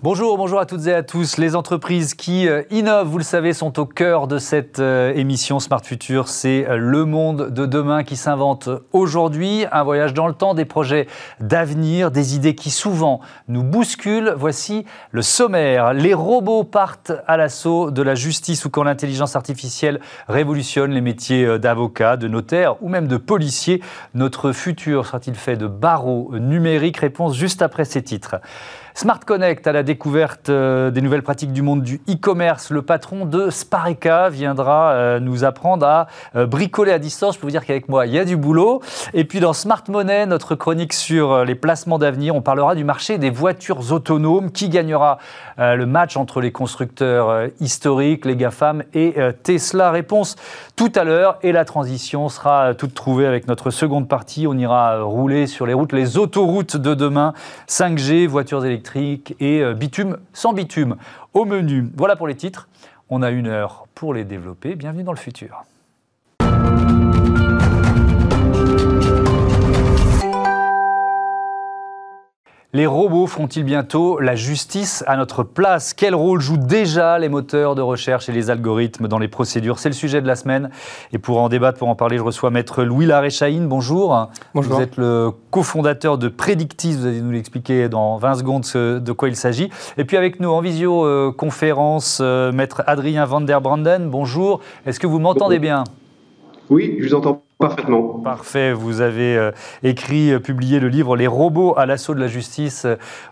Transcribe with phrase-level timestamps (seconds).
[0.00, 1.38] Bonjour, bonjour à toutes et à tous.
[1.38, 5.58] Les entreprises qui euh, innovent, vous le savez, sont au cœur de cette euh, émission
[5.58, 6.28] Smart Future.
[6.28, 9.64] C'est euh, le monde de demain qui s'invente aujourd'hui.
[9.72, 11.08] Un voyage dans le temps, des projets
[11.40, 14.34] d'avenir, des idées qui souvent nous bousculent.
[14.36, 15.94] Voici le sommaire.
[15.94, 21.58] Les robots partent à l'assaut de la justice ou quand l'intelligence artificielle révolutionne les métiers
[21.58, 23.82] d'avocat, de notaire ou même de policier.
[24.14, 26.98] Notre futur sera-t-il fait de barreaux numériques?
[26.98, 28.36] Réponse juste après ces titres.
[28.98, 32.70] Smart Connect à la découverte euh, des nouvelles pratiques du monde du e-commerce.
[32.70, 37.36] Le patron de Spareka viendra euh, nous apprendre à euh, bricoler à distance.
[37.36, 38.82] Je peux vous dire qu'avec moi, il y a du boulot.
[39.14, 43.18] Et puis dans Smart Money, notre chronique sur les placements d'avenir, on parlera du marché
[43.18, 44.50] des voitures autonomes.
[44.50, 45.18] Qui gagnera
[45.58, 49.92] le match entre les constructeurs historiques, les GAFAM et Tesla?
[49.92, 50.34] Réponse
[50.74, 51.38] tout à l'heure.
[51.42, 54.48] Et la transition sera toute trouvée avec notre seconde partie.
[54.48, 57.32] On ira rouler sur les routes, les autoroutes de demain.
[57.68, 60.96] 5G, voitures électriques et euh, bitume sans bitume
[61.34, 61.88] au menu.
[61.96, 62.68] Voilà pour les titres.
[63.10, 64.74] On a une heure pour les développer.
[64.74, 65.64] Bienvenue dans le futur.
[72.74, 75.94] Les robots feront-ils bientôt la justice à notre place?
[75.94, 79.78] Quel rôle jouent déjà les moteurs de recherche et les algorithmes dans les procédures?
[79.78, 80.68] C'est le sujet de la semaine.
[81.14, 83.68] Et pour en débattre, pour en parler, je reçois maître Louis Laréchaïne.
[83.68, 84.28] Bonjour.
[84.52, 84.76] Bonjour.
[84.76, 86.92] Vous êtes le cofondateur de Predictis.
[86.92, 89.70] Vous allez nous l'expliquer dans 20 secondes de quoi il s'agit.
[89.96, 94.10] Et puis avec nous en visioconférence, euh, maître Adrien van der Branden.
[94.10, 94.60] Bonjour.
[94.84, 95.84] Est-ce que vous m'entendez bien?
[96.68, 98.20] Oui, je vous entends Parfaitement.
[98.22, 98.72] Parfait.
[98.72, 99.50] Vous avez euh,
[99.82, 102.86] écrit, euh, publié le livre Les robots à l'assaut de la justice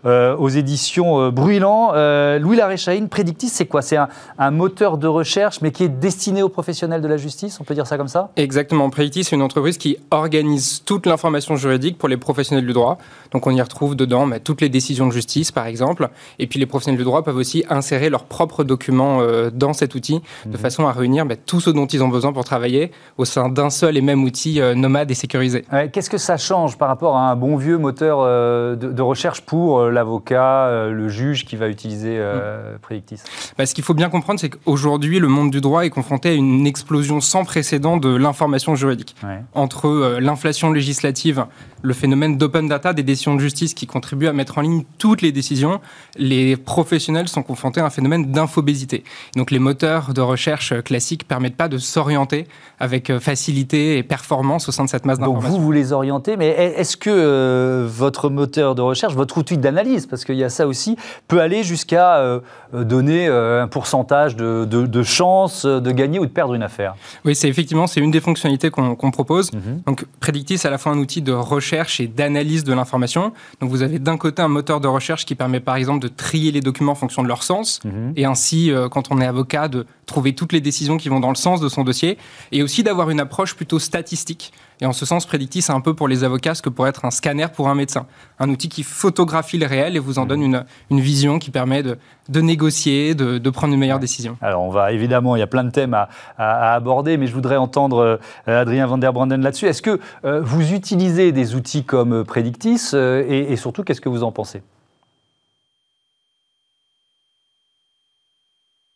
[0.05, 1.93] euh, aux éditions Brûlant.
[2.37, 3.81] Louis Laréchaïne, Predictis, c'est quoi?
[3.81, 7.59] C'est un, moteur de recherche, mais qui est destiné aux professionnels de la justice?
[7.61, 8.31] On peut dire ça comme ça?
[8.35, 8.89] Exactement.
[8.89, 12.97] Predictis, c'est une entreprise qui organise toute l'information juridique pour les professionnels du droit.
[13.31, 16.09] Donc on y retrouve dedans bah, toutes les décisions de justice, par exemple.
[16.37, 19.21] Et puis les professionnels du droit peuvent aussi insérer leurs propres documents
[19.53, 20.57] dans cet outil, de mhm.
[20.57, 23.69] façon à réunir bah, tout ce dont ils ont besoin pour travailler au sein d'un
[23.69, 25.65] seul et même outil euh, nomade et sécurisé.
[25.91, 29.79] Qu'est-ce que ça change par rapport à un bon vieux moteur euh, de, recherche pour
[29.79, 32.79] euh, l'avocat, le juge qui va utiliser mm.
[32.81, 33.21] Predictis?
[33.57, 36.33] Bah, Ce qu'il faut bien comprendre, c'est qu'aujourd'hui, le monde du droit est confronté à
[36.33, 39.15] une explosion sans précédent de l'information juridique.
[39.53, 41.45] Entre l'inflation législative,
[41.81, 45.21] le phénomène d'open data des décisions de justice qui contribuent à mettre en ligne toutes
[45.21, 45.79] les décisions,
[46.17, 49.03] les professionnels sont confrontés à un phénomène d'infobésité.
[49.35, 52.47] Donc les moteurs de recherche classiques permettent pas de s'orienter
[52.79, 55.49] avec facilité et performance au sein de cette masse d'informations.
[55.49, 59.57] Donc vous, vous les orientez, mais est-ce que euh, votre moteur de recherche, votre outil
[59.57, 60.97] d'analyse, parce qu'il y a ça aussi,
[61.27, 62.39] peut aller jusqu'à euh,
[62.73, 66.95] donner euh, un pourcentage de, de, chances de gagner ou de perdre une affaire?
[67.25, 69.51] Oui, c'est effectivement c'est une des fonctionnalités qu'on propose.
[69.53, 69.81] Mhm.
[69.85, 73.33] Donc Predictis, c'est à la fois un outil de recherche et d'analyse de l'information.
[73.61, 76.51] Donc vous avez d'un côté un moteur de recherche qui permet par exemple de trier
[76.51, 78.13] les documents en fonction de leur sens, mhm.
[78.15, 81.35] et ainsi, quand on est avocat, de trouver toutes les décisions qui vont dans le
[81.35, 82.17] sens de son dossier,
[82.51, 84.53] et aussi d'avoir une approche plutôt statistique.
[84.79, 87.03] Et en ce sens, Predictis, c'est un peu pour les avocats ce que pourrait être
[87.05, 88.05] un scanner pour un médecin.
[88.37, 91.81] Un outil qui photographie le réel et vous en donne une, une vision qui permet
[91.81, 91.97] de,
[92.29, 94.37] de négocier, de, de, prendre une meilleure décision.
[94.39, 97.33] Alors, on va évidemment, il y a plein de thèmes à, à, aborder, mais je
[97.33, 99.65] voudrais entendre euh, Adrien van der Branden là-dessus.
[99.65, 104.09] Est-ce que euh, vous utilisez des outils comme Predictis euh, et, et surtout, qu'est-ce que
[104.09, 104.61] vous en pensez?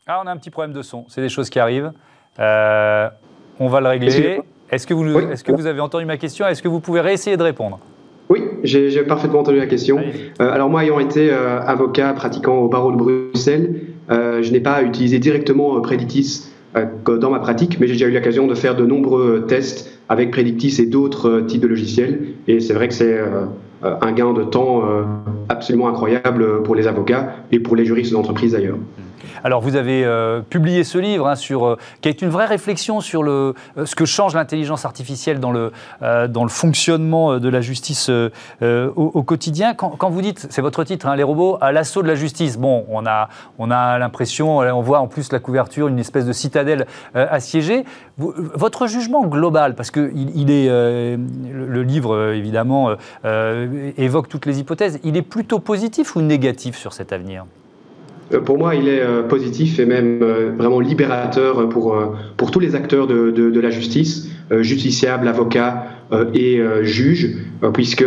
[0.06, 1.06] Ah, on a un petit problème de son.
[1.10, 1.92] C'est des choses qui arrivent.
[2.40, 3.10] Euh,
[3.60, 4.42] on va le régler.
[4.72, 6.48] Est-ce que, vous, est que vous avez entendu ma question?
[6.48, 7.80] Est-ce que vous pouvez réessayer de répondre?
[8.30, 10.00] Oui, j'ai parfaitement entendu la question.
[10.40, 14.84] Euh, alors moi, ayant été euh, avocat pratiquant au barreau de Bruxelles, je n'ai pas
[14.84, 16.48] utilisé directement Predictis
[17.06, 20.82] dans ma pratique, mais j'ai déjà eu l'occasion de faire de nombreux tests avec Predictis
[20.82, 22.20] et d'autres types de logiciels.
[22.48, 23.20] Et c'est vrai que c'est
[23.84, 24.84] un gain de temps
[25.52, 28.78] absolument incroyable pour les avocats et pour les juristes d'entreprise d'ailleurs.
[29.44, 33.02] Alors, vous avez euh, publié ce livre hein, sur, euh, qui est une vraie réflexion
[33.02, 35.72] sur le, euh, ce que change l'intelligence artificielle dans le,
[36.02, 38.10] dans le fonctionnement de la justice
[38.62, 39.74] au, quotidien.
[39.74, 42.86] Quand, vous dites, c'est votre titre, hein, les robots à l'assaut de la justice, bon,
[42.90, 46.86] on a, on a l'impression, on voit en plus la couverture, une espèce de citadelle
[47.14, 47.86] assiégée.
[48.18, 52.92] votre jugement global, parce que il, est, le, livre évidemment
[53.98, 57.46] évoque toutes les hypothèses, il est plutôt positif ou négatif sur cet avenir
[58.32, 61.98] euh, pour moi, il est euh, positif et même euh, vraiment libérateur pour,
[62.38, 65.88] pour tous les acteurs de, de, la justice, justiciables, avocats
[66.34, 67.38] et juges,
[67.74, 68.06] puisque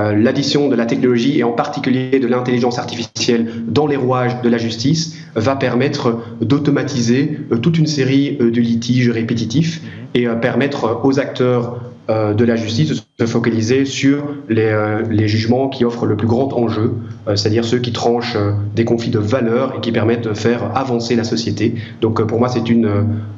[0.00, 4.58] l'addition de la technologie et en particulier de l'intelligence artificielle dans les rouages de la
[4.58, 9.80] justice va permettre d'automatiser toute une série de litiges répétitifs
[10.14, 15.84] et permettre aux acteurs de la justice de se focaliser sur les, euh, jugements qui
[15.84, 16.94] offrent le plus grand enjeu,
[17.28, 18.36] euh, c'est-à-dire ceux qui tranchent
[18.74, 21.74] des conflits de valeurs et qui permettent de faire avancer la société.
[22.00, 22.90] Donc pour moi, c'est une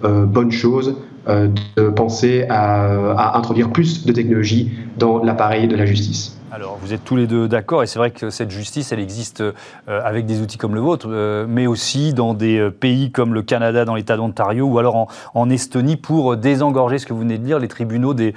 [0.02, 0.96] bonne chose
[1.26, 6.38] de penser à, à introduire plus de technologie dans l'appareil de la justice.
[6.54, 9.40] Alors, vous êtes tous les deux d'accord, et c'est vrai que cette justice, elle existe
[9.40, 9.52] euh,
[9.88, 13.42] avec des outils comme le vôtre, euh, mais aussi dans des euh, pays comme le
[13.42, 17.44] Canada, dans l'État d'Ontario, ou alors en, Estonie, pour désengorger ce que vous venez de
[17.44, 18.34] dire, les tribunaux des,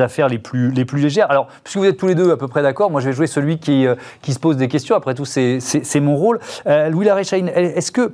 [0.00, 1.30] affaires les plus, légères.
[1.30, 3.28] Alors, puisque vous êtes tous les deux à peu près d'accord, moi je vais jouer
[3.28, 3.86] celui qui,
[4.26, 4.96] se pose des questions.
[4.96, 6.40] Après tout, c'est mon rôle.
[6.66, 8.12] Louis Laréchaïne, est-ce que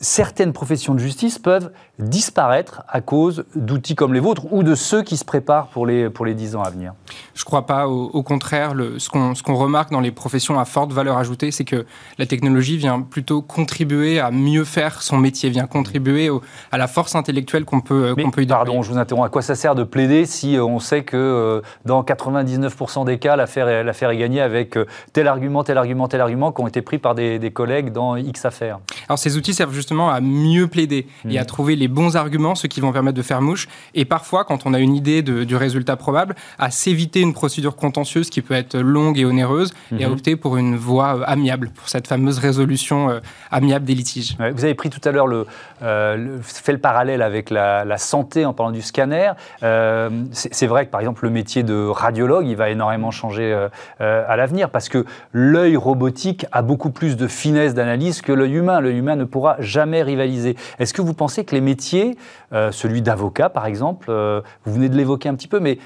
[0.00, 5.02] certaines professions de justice peuvent disparaître à cause d'outils comme les vôtres ou de ceux
[5.02, 6.92] qui se préparent pour les, pour les 10 ans à venir
[7.34, 7.88] Je ne crois pas.
[7.88, 11.86] Au, contraire, le, ce qu'on remarque dans les professions à forte valeur ajoutée, c'est que
[12.18, 16.30] la technologie vient plutôt contribuer à mieux faire son métier, vient contribuer
[16.72, 19.26] à la force intellectuelle qu'on peut, qu'on peut y Pardon, je vous interromps.
[19.26, 23.18] À quoi ça sert de plaider si euh, on sait que euh, dans 99% des
[23.18, 26.80] cas, l'affaire est, gagnée avec euh, tel argument, tel argument, tel argument qui ont été
[26.80, 28.78] pris par des, des collègues dans X affaires?
[29.10, 31.46] Alors ces outils servent justement à mieux plaider et à mmh.
[31.46, 33.68] trouver les bons arguments, ceux qui vont permettre de faire mouche.
[33.94, 38.30] Et parfois, quand on a une idée du résultat probable, à s'éviter une procédure contentieuse
[38.30, 40.12] qui peut être longue et onéreuse et à mmh.
[40.12, 44.36] opter pour une voie euh, amiable, pour cette fameuse résolution euh, amiable des litiges.
[44.38, 45.46] vous avez pris tout à l'heure le,
[45.82, 49.32] euh, fait le parallèle avec la, santé en parlant du scanner.
[49.60, 53.68] c'est vrai que par exemple le métier de radiologue, il va énormément changer
[53.98, 58.80] à l'avenir parce que l'œil robotique a beaucoup plus de finesse d'analyse que l'œil humain.
[58.80, 60.56] L'œil humain ne pourra jamais rivaliser.
[60.78, 62.16] Est-ce que vous pensez que les métiers,
[62.52, 65.78] euh, celui d'avocat par exemple, euh, vous venez de l'évoquer un petit peu, mais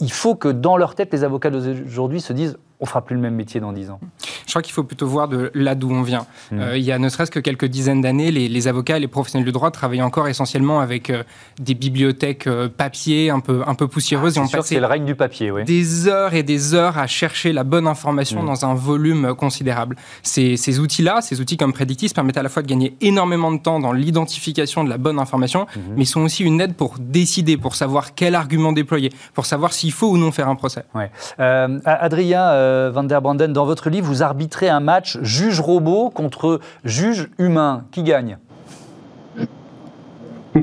[0.00, 3.20] il faut que dans leur tête, les avocats d'aujourd'hui se disent on fera plus le
[3.20, 4.00] même métier dans 10 ans
[4.46, 6.26] Je crois qu'il faut plutôt voir de là d'où on vient.
[6.50, 6.60] Mmh.
[6.60, 9.44] Euh, il y a ne serait-ce que quelques dizaines d'années, les, avocats et les professionnels
[9.44, 11.22] du droit travaillaient encore essentiellement avec euh,
[11.58, 14.38] des bibliothèques euh, papier un peu, un peu poussiéreuses.
[14.38, 15.64] Ah, et c'est le règne du papier, oui.
[15.64, 18.46] Des heures et des heures à chercher la bonne information mmh.
[18.46, 19.96] dans un volume considérable.
[20.22, 23.58] Ces, ces outils-là, ces outils comme Predictis, permettent à la fois de gagner énormément de
[23.58, 25.80] temps dans l'identification de la bonne information, mmh.
[25.96, 29.92] mais sont aussi une aide pour décider, pour savoir quel argument déployer, pour savoir s'il
[29.92, 30.84] faut ou non faire un procès.
[30.94, 31.10] Ouais.
[31.38, 36.60] Adrien, euh, Van der Branden, dans votre livre, vous arbitrez un match juge robot contre
[36.84, 37.84] juge humain.
[37.90, 38.38] Qui gagne?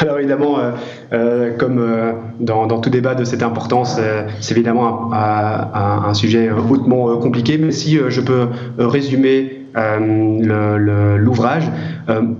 [0.00, 0.72] Alors évidemment, euh,
[1.12, 1.80] euh, comme
[2.40, 4.00] dans, tout débat de cette importance,
[4.40, 8.48] c'est évidemment un, sujet hautement compliqué, mais si je peux
[8.78, 11.70] résumer l'ouvrage,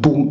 [0.03, 0.29] pour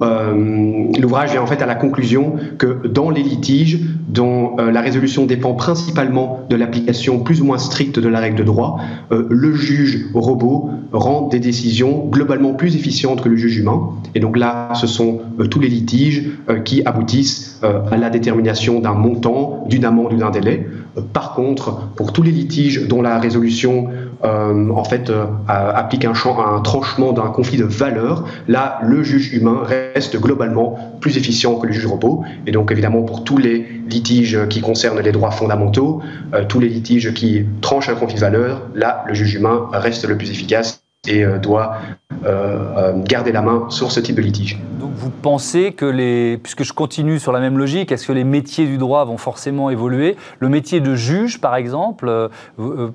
[1.00, 3.80] l'ouvrage vient en fait à la conclusion que dans les litiges
[4.12, 8.38] dont euh, la résolution dépend principalement de l'application plus ou moins stricte de la règle
[8.38, 8.80] de droit,
[9.12, 13.92] euh, le juge robot rend des décisions globalement plus efficientes que le juge humain.
[14.14, 16.24] Et donc là, ce sont euh, tous les litiges
[16.66, 20.68] qui aboutissent à la détermination d'un montant, d'une amende ou d'un délai.
[21.14, 23.88] par contre, pour tous les litiges dont la résolution
[24.24, 25.12] en fait
[25.48, 30.98] applique un, champ, un tranchement d'un conflit de valeurs, là, le juge humain reste globalement
[31.00, 32.24] plus efficient que le juge robot.
[32.48, 36.02] Et donc évidemment, pour tous les litiges qui concernent les droits fondamentaux,
[36.34, 40.08] euh, tous les litiges qui tranchent un conflit de valeurs, là, le juge humain reste
[40.08, 41.78] le plus efficace et euh, doit
[42.26, 44.60] euh, garder la main sur ce type de litige.
[44.80, 48.24] Donc vous pensez que les, puisque je continue sur la même logique, est-ce que les
[48.24, 50.16] métiers du droit vont forcément évoluer?
[50.40, 52.92] Le métier de juge, par exemple, on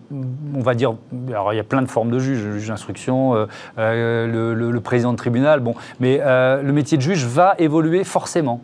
[0.54, 0.94] va dire,
[1.28, 3.34] alors il y a plein de formes de juge, le juge d'instruction,
[3.76, 8.60] le, le, président de tribunal, bon, mais le métier de juge va évoluer forcément?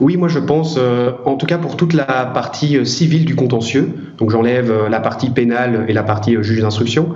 [0.00, 3.36] Oui, moi je pense, euh, en tout cas pour toute la partie euh, civile du
[3.36, 7.08] contentieux, donc j'enlève euh, la partie pénale et la partie juge d'instruction,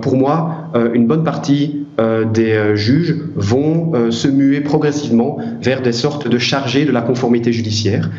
[0.00, 1.86] pour moi, une bonne partie
[2.32, 8.10] des juges vont se muer progressivement vers des sortes de chargés de la conformité judiciaire.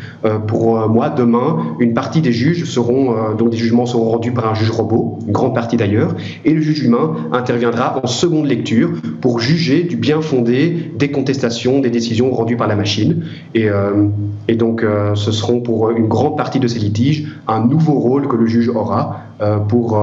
[0.46, 4.54] pour moi, demain, une partie des juges seront, donc des jugements seront rendus par un
[4.54, 9.40] juge robot, une grande partie d'ailleurs, et le juge humain interviendra en seconde lecture pour
[9.40, 13.24] juger du bien fondé des contestations, des décisions rendues par la machine.
[13.54, 14.08] Et euh,
[14.48, 18.19] et donc, euh, ce seront pour une grande partie de ces litiges un nouveau rôle
[18.28, 19.98] que le juge aura euh, pour,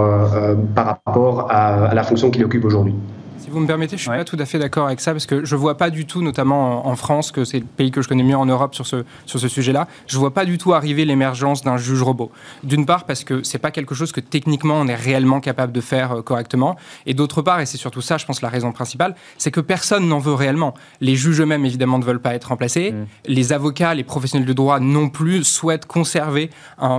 [0.76, 2.96] par rapport à la fonction qu'il occupe aujourd'hui.
[3.40, 5.46] Si vous me permettez, je suis pas tout à fait d'accord avec ça parce que
[5.46, 8.24] je vois pas du tout, notamment en, France, que c'est le pays que je connais
[8.24, 11.64] mieux en Europe sur ce, sur ce sujet-là, je vois pas du tout arriver l'émergence
[11.64, 12.32] d'un juge robot.
[12.64, 15.82] D'une part parce que c'est pas quelque chose que techniquement on est réellement capable de
[15.82, 19.16] faire euh, correctement, et d'autre part, et c'est surtout ça, je pense, la raison principale,
[19.38, 20.74] c'est que personne n'en veut réellement.
[21.02, 22.92] Les juges eux-mêmes, évidemment, ne veulent pas être remplacés.
[22.92, 23.06] Mm.
[23.28, 26.50] Les avocats, les professionnels de droit non plus souhaitent conserver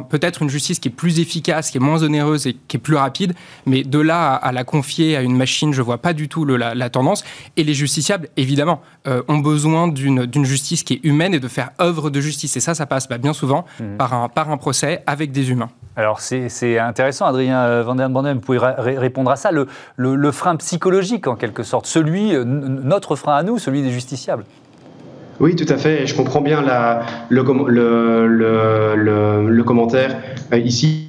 [0.08, 2.96] peut-être une justice qui est plus efficace, qui est moins onéreuse et qui est plus
[2.96, 3.34] rapide,
[3.66, 6.34] mais de là à, à la confier à une machine, je vois pas du du
[6.34, 7.24] tout la, tendance.
[7.56, 12.10] Et les justiciables, évidemment, ont besoin d'une justice qui est humaine et de faire œuvre
[12.10, 12.56] de justice.
[12.56, 13.96] Et ça, ça passe bah, bien souvent mmh.
[13.96, 15.70] par, un, par un procès avec des humains.
[15.96, 19.50] Alors c'est intéressant, Adrien Van den Branden, vous pouvez répondre à ça.
[19.50, 19.66] Le,
[19.96, 24.44] le, frein psychologique, en quelque sorte, celui, notre frein à nous, celui des justiciables.
[25.40, 26.06] Oui, tout à fait.
[26.06, 30.16] Je comprends bien la, le, le, le, commentaire.
[30.52, 31.06] Euh, ici,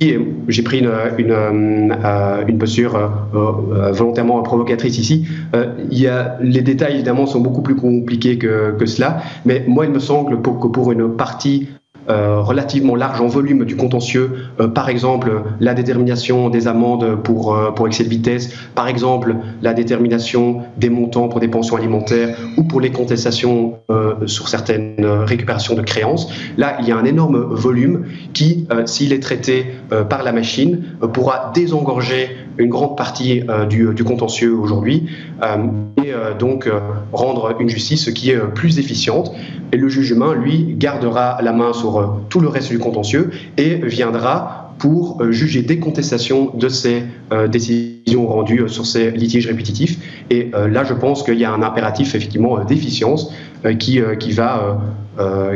[0.48, 5.26] j'ai pris une, une, euh, une posture euh, volontairement provocatrice ici.
[5.90, 9.22] il y a, les détails, évidemment, sont beaucoup plus compliqués que, que cela.
[9.46, 11.70] Mais moi, il me semble que pour une partie
[12.10, 17.72] relativement large en volume du contentieux, euh, par exemple la détermination des amendes pour, euh,
[17.72, 22.64] pour excès de vitesse, par exemple la détermination des montants pour des pensions alimentaires ou
[22.64, 23.76] pour les contestations
[24.26, 26.32] sur certaines récupérations de créances.
[26.58, 29.66] Là, il y a un énorme volume qui, s'il est traité
[30.10, 35.10] par la machine, pourra désengorger une grande partie du, du, contentieux aujourd'hui
[35.98, 36.70] et donc
[37.14, 39.32] rendre une justice qui est plus efficiente.
[39.72, 43.32] Et le juge humain, lui, gardera la main sur euh, tout le reste du contentieux
[43.58, 49.48] et viendra pour euh, juger des contestations de ces euh, décisions rendues sur ces litiges
[49.48, 50.00] répétitifs.
[50.30, 53.34] Et là, je pense qu'il y a un impératif effectivement d'efficience
[53.80, 54.80] qui, qui, va,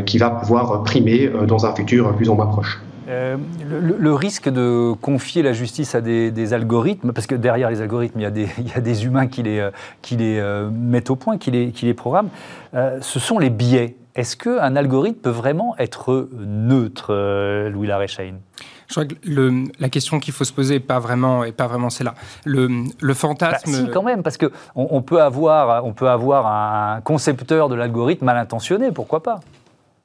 [0.05, 2.81] qui va pouvoir primer dans un futur plus ou moins proche.
[3.07, 8.23] le, risque de confier la justice à des, algorithmes, parce que derrière les algorithmes, il
[8.23, 9.69] y a des, il y a des humains qui les,
[10.01, 12.29] qui les mettent au point, qui les, qui les programment,
[12.73, 13.95] ce sont les biais.
[14.15, 18.39] Est-ce qu'un algorithme peut vraiment être neutre, euh, Louis Laréchaïne
[18.89, 21.89] je crois que la question qu'il faut se poser n'est pas vraiment, est pas vraiment
[21.89, 22.13] celle-là.
[22.45, 23.71] Le, le, fantasme.
[23.71, 27.75] Bah, si, quand même, parce qu'on on peut, avoir, on peut avoir un concepteur de
[27.75, 29.39] l'algorithme mal intentionné, pourquoi pas?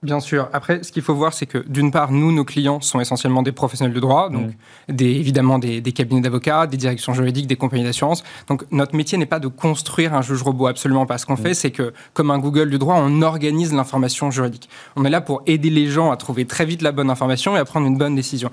[0.05, 0.49] Bien sûr.
[0.53, 3.51] Après, ce qu'il faut voir, c'est que d'une part, nous, nos clients sont essentiellement des
[3.51, 4.51] professionnels de droit, donc
[4.89, 4.93] mm.
[4.95, 8.23] des, évidemment des, cabinets d'avocats, des directions juridiques, des compagnies d'assurance.
[8.47, 11.19] Donc notre métier n'est pas de construire un juge robot, absolument pas.
[11.19, 11.39] Ce qu'on mm.
[11.39, 14.69] fait, c'est que, comme un Google du droit, on organise l'information juridique.
[14.95, 17.59] On est là pour aider les gens à trouver très vite la bonne information et
[17.59, 18.51] à prendre une bonne décision.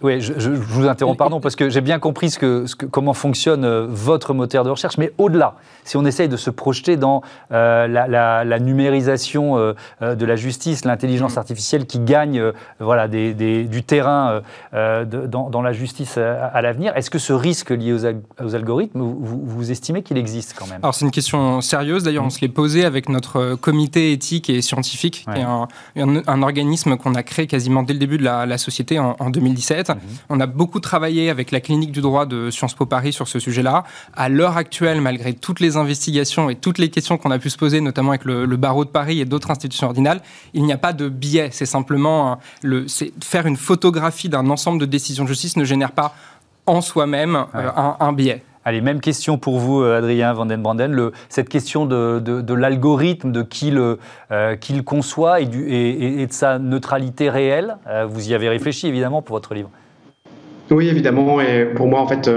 [0.00, 2.86] Oui, je, je, vous interromps, pardon, parce que j'ai bien compris ce que, ce que,
[2.86, 6.96] comment fonctionne euh, votre moteur de recherche, mais au-delà, si on essaye de se projeter
[6.96, 9.74] dans euh, la, numérisation euh,
[10.14, 14.40] de la justice, l'intelligence artificielle qui gagne euh, voilà, du terrain euh,
[14.74, 16.92] euh, dans, la justice à, l'avenir.
[16.96, 20.80] Est-ce que ce risque lié aux, algorithmes, vous, estimez qu'il existe quand même?
[20.82, 22.04] Alors c'est une question sérieuse.
[22.04, 26.96] D'ailleurs, on se l'est posé avec notre comité éthique et scientifique, qui est un, organisme
[26.96, 29.88] qu'on a créé quasiment dès le début de la, société en, 2017.
[29.88, 29.96] Mhm.
[30.28, 33.38] On a beaucoup travaillé avec la clinique du droit de Sciences Po Paris sur ce
[33.38, 33.84] sujet-là.
[34.14, 37.56] À l'heure actuelle, malgré toutes les investigations et toutes les questions qu'on a pu se
[37.56, 40.20] poser, notamment avec le, le barreau de Paris et d'autres institutions ordinales,
[40.52, 41.48] il n'y a pas de biais.
[41.52, 42.86] C'est simplement le,
[43.22, 46.14] faire une photographie d'un ensemble de décisions de justice ne génère pas
[46.66, 48.42] en soi-même euh, un, biais.
[48.64, 50.90] Allez, même question pour vous, euh, Adrien Van den Branden.
[50.90, 53.98] Le, cette question de, de, l'algorithme, de qui le,
[54.30, 57.76] euh, qui le conçoit et, du, et, de sa neutralité réelle,
[58.08, 59.70] vous y avez réfléchi évidemment pour votre livre.
[60.74, 61.40] Oui, évidemment.
[61.40, 62.28] Et pour moi, en fait,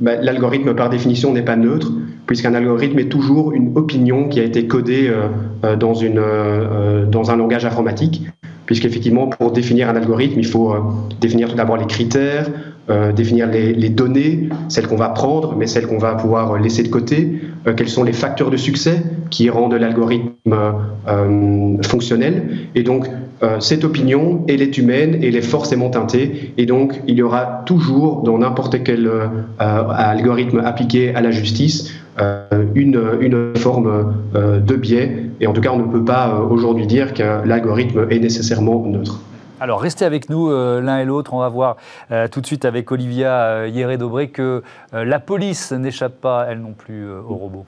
[0.00, 1.92] bah, l'algorithme, par définition, n'est pas neutre,
[2.26, 5.12] puisqu'un algorithme est toujours une opinion qui a été codée
[5.78, 6.22] dans, une,
[7.10, 8.22] dans un langage informatique
[8.66, 10.80] puisqu'effectivement, pour définir un algorithme, il faut euh,
[11.20, 12.48] définir tout d'abord les critères,
[12.90, 16.88] euh, définir les, données, celles qu'on va prendre, mais celles qu'on va pouvoir laisser de
[16.88, 20.56] côté, euh, quels sont les facteurs de succès qui rendent l'algorithme
[21.82, 22.48] fonctionnel.
[22.74, 23.08] Et donc,
[23.58, 28.22] cette opinion, elle est humaine, elle est forcément teintée, et donc il y aura toujours,
[28.22, 29.10] dans n'importe quel
[29.58, 31.92] algorithme appliqué à la justice,
[32.74, 37.12] une, forme de biais et en tout cas, on ne peut pas euh, aujourd'hui dire
[37.12, 39.20] que l'algorithme est nécessairement neutre.
[39.62, 41.34] Alors restez avec nous euh, l'un et l'autre.
[41.34, 41.76] On va voir
[42.10, 47.08] euh, tout de suite avec Olivia Hieré-Dobré que la police n'échappe pas, elle non plus,
[47.08, 47.66] aux robots.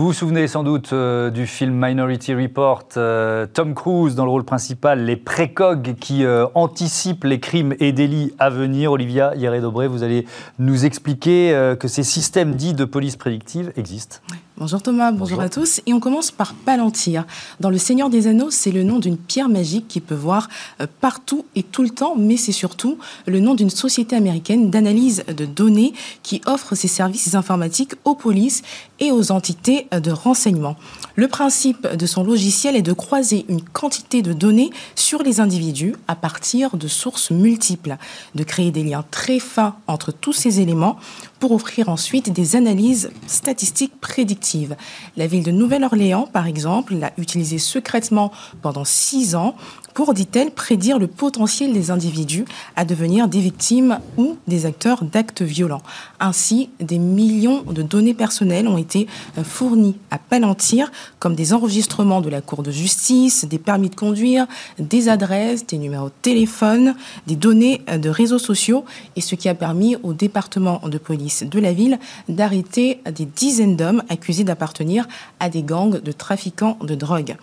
[0.00, 4.30] Vous vous souvenez sans doute euh, du film Minority Report, euh, Tom Cruise dans le
[4.30, 8.92] rôle principal, les précogs qui euh, anticipent les crimes et délits à venir.
[8.92, 10.26] Olivia Hieré-Dobré, vous allez
[10.58, 14.20] nous expliquer que ces systèmes dits de police prédictive existent.
[14.60, 15.80] Bonjour Thomas, bonjour, à tous.
[15.86, 17.24] Et on commence par Palantir.
[17.60, 20.50] Dans Le Seigneur des Anneaux, c'est le nom d'une pierre magique qui peut voir
[20.82, 25.24] euh, partout et tout le temps, mais c'est surtout le nom d'une société américaine d'analyse
[25.34, 28.60] de données qui offre ses services informatiques aux polices
[28.98, 30.76] et aux entités de renseignement.
[31.14, 35.94] Le principe de son logiciel est de croiser une quantité de données sur les individus
[36.06, 37.96] à partir de sources multiples,
[38.34, 40.98] de créer des liens très fins entre tous ces éléments
[41.40, 44.76] pour offrir ensuite des analyses statistiques prédictives.
[45.16, 48.30] La ville de Nouvelle-Orléans, par exemple, l'a utilisé secrètement
[48.62, 49.56] pendant six ans
[49.94, 52.44] pour, dit-elle, prédire le potentiel des individus
[52.76, 55.82] à devenir des victimes ou des acteurs d'actes violents.
[56.20, 59.06] Ainsi, des millions de données personnelles ont été
[59.38, 63.94] euh, fournies à Palantir, comme des enregistrements de la Cour de justice, des permis de
[63.94, 64.46] conduire,
[64.78, 66.94] des adresses, des numéros de téléphone,
[67.26, 68.84] des données euh, de réseaux sociaux,
[69.16, 73.76] et ce qui a permis au département de police de la ville d'arrêter des dizaines
[73.76, 75.06] d'hommes accusés d'appartenir
[75.38, 77.36] à des gangs de trafiquants de drogue.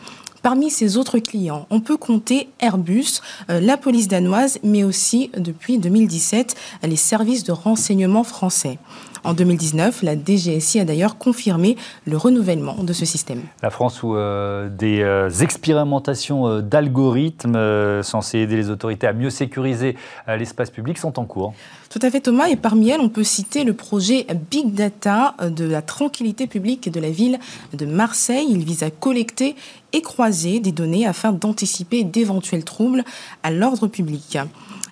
[0.47, 5.77] Parmi ses autres clients, on peut compter Airbus, euh, la police danoise, mais aussi depuis
[5.77, 8.79] 2017 les services de renseignement français.
[9.27, 13.41] En 2019, la DGSI a d'ailleurs confirmé le renouvellement de ce système.
[13.61, 19.97] La France où euh, des euh, expérimentations d'algorithmes censés aider les autorités à mieux sécuriser
[20.27, 21.53] l'espace public sont en cours.
[21.89, 25.65] Tout à fait Thomas, et parmi elles, on peut citer le projet Big Data de
[25.65, 27.37] la tranquillité publique de la ville
[27.73, 28.47] de Marseille.
[28.49, 29.55] Il vise à collecter
[29.91, 33.03] et croiser des données afin d'anticiper d'éventuels troubles
[33.43, 34.37] à l'ordre public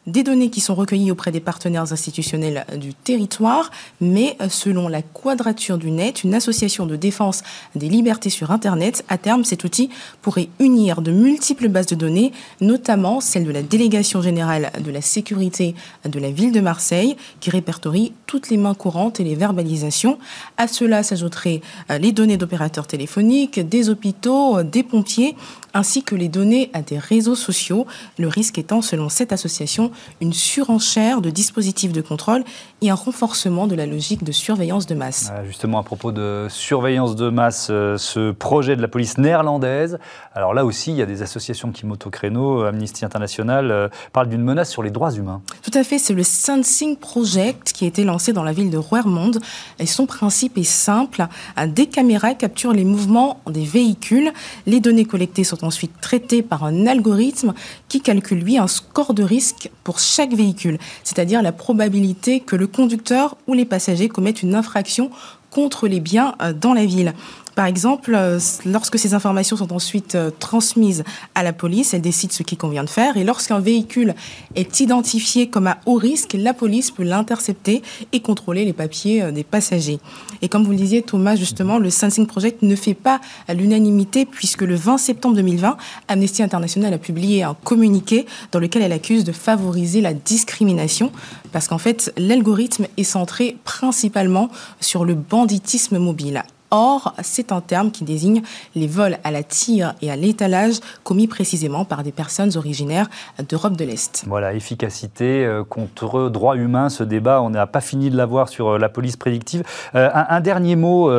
[0.08, 3.72] des données qui sont recueillies auprès des partenaires institutionnels du territoire,
[4.02, 7.44] mais euh, selon la Quadrature du Net, une association de défense
[7.76, 9.90] des libertés sur Internet, à terme, cet outil
[10.22, 12.32] pourrait unir de multiples bases de données,
[12.62, 17.50] notamment celle de la Délégation générale de la sécurité de la ville de Marseille, qui
[17.50, 20.18] répertorie toutes les mains courantes et les verbalisations.
[20.58, 25.36] À cela s'ajouteraient euh, les données d'opérateurs téléphoniques, des hôpitaux, euh, des pompiers,
[25.75, 27.86] ainsi que les données à des réseaux sociaux,
[28.17, 29.91] le risque étant, selon cette association,
[30.22, 32.44] une surenchère de dispositifs de contrôle
[32.82, 35.32] et un renforcement de la logique de surveillance de masse.
[35.46, 40.00] Justement, à propos de surveillance de masse, euh, ce projet de la police néerlandaise,
[40.34, 42.63] alors là aussi, il y a des associations qui montent au créneau.
[42.63, 45.41] Amnesty International euh, parle d'une menace sur les droits humains.
[45.62, 48.77] Tout à fait, c'est le Sensing Project qui a été lancé dans la ville de
[48.77, 49.32] Roermond.
[49.79, 51.25] Et son principe est simple.
[51.67, 54.32] Des caméras capturent les mouvements des véhicules.
[54.65, 57.54] Les données collectées sont ensuite traité par un algorithme
[57.90, 62.68] qui calcule, lui, un score de risque pour chaque véhicule, c'est-à-dire la probabilité que le
[62.68, 65.10] conducteur ou les passagers commettent une infraction
[65.50, 67.14] contre les biens euh, dans la ville.
[67.56, 72.34] Par exemple, euh, lorsque ces informations sont ensuite euh, transmises à la police, elle décide
[72.34, 73.16] ce qu'il convient de faire.
[73.16, 74.14] Et lorsqu'un véhicule
[74.56, 79.32] est identifié comme à haut risque, la police peut l'intercepter et contrôler les papiers euh,
[79.32, 80.00] des passagers.
[80.42, 84.64] Et comme vous le disiez, Thomas, justement, le Sensing Project ne fait pas l'unanimité puisque
[84.64, 85.77] le 20 septembre 2020,
[86.10, 91.10] Amnesty International a publié un communiqué dans lequel elle accuse de favoriser la discrimination
[91.53, 94.50] parce qu'en fait, l'algorithme est centré principalement
[94.82, 96.44] sur le banditisme mobile.
[96.77, 98.42] Or, c'est un terme qui désigne
[98.75, 100.74] les vols à la tire et à l'étalage
[101.05, 103.07] commis précisément par des personnes originaires
[103.48, 104.25] d'Europe de l'Est.
[104.27, 108.74] Voilà, efficacité euh, contre droits humains, ce débat, on n'a pas fini de l'avoir sur
[108.74, 109.64] euh, la police prédictive.
[109.96, 111.09] Euh, un, dernier mot,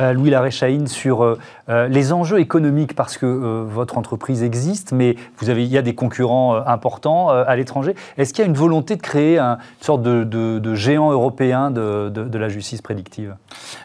[0.00, 5.70] Louis Laréchaïne, sur les enjeux économiques, parce que votre entreprise existe, mais vous avez, il
[5.70, 7.94] y a des concurrents importants à l'étranger.
[8.18, 12.38] Est-ce qu'il y a une volonté de créer une sorte de, géant européen de, de,
[12.38, 13.34] la justice prédictive?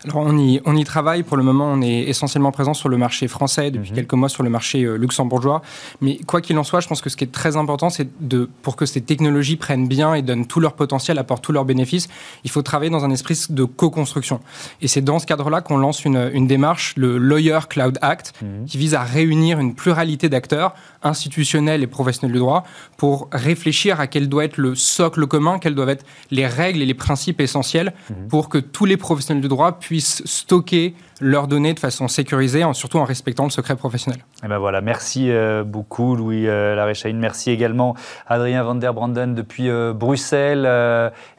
[0.05, 2.97] Alors, on y, on y travaille pour le moment, on est essentiellement présent sur le
[2.97, 3.95] marché français, depuis mhm.
[3.95, 5.61] quelques mois sur le marché euh, luxembourgeois.
[6.01, 8.49] Mais quoi qu'il en soit, je pense que ce qui est très important, c'est de,
[8.61, 12.07] pour que ces technologies prennent bien et donnent tout leur potentiel, apportent tous leurs bénéfices,
[12.43, 14.39] il faut travailler dans un esprit de co-construction.
[14.81, 18.65] Et c'est dans ce cadre-là qu'on lance une, une, démarche, le Lawyer Cloud Act, mhm.
[18.65, 22.65] qui vise à réunir une pluralité d'acteurs institutionnels et professionnels du droit
[22.97, 26.86] pour réfléchir à quel doit être le socle commun, quelles doivent être les règles et
[26.86, 28.27] les principes essentiels mhm.
[28.27, 32.97] pour que tous les professionnels du droit puissent stocker leurs données de façon sécurisée, surtout
[32.97, 34.19] en respectant le secret professionnel.
[34.43, 37.19] Eh ben voilà, merci euh, beaucoup Louis euh, Laréchaïne.
[37.19, 37.95] Merci également
[38.27, 40.65] Adrien van der Branden depuis euh, Bruxelles.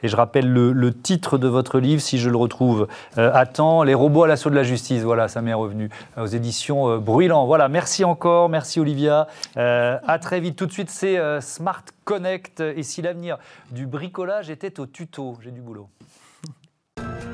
[0.03, 3.93] et je rappelle le, titre de votre livre, si je le retrouve à temps, Les
[3.93, 5.03] robots à l'assaut de la justice.
[5.03, 7.45] Voilà, ça m'est revenu aux éditions Brûlant.
[7.45, 9.27] Voilà, merci encore, merci Olivia.
[9.55, 10.55] à très vite.
[10.57, 12.59] Tout de suite, c'est Smart Connect.
[12.59, 13.37] Et si l'avenir
[13.71, 15.87] du bricolage était au tuto, j'ai du boulot.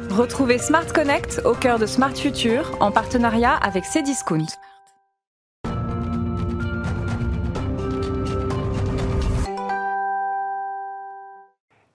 [0.09, 4.47] Retrouvez Smart Connect au cœur de Smart Future en partenariat avec Cdiscount.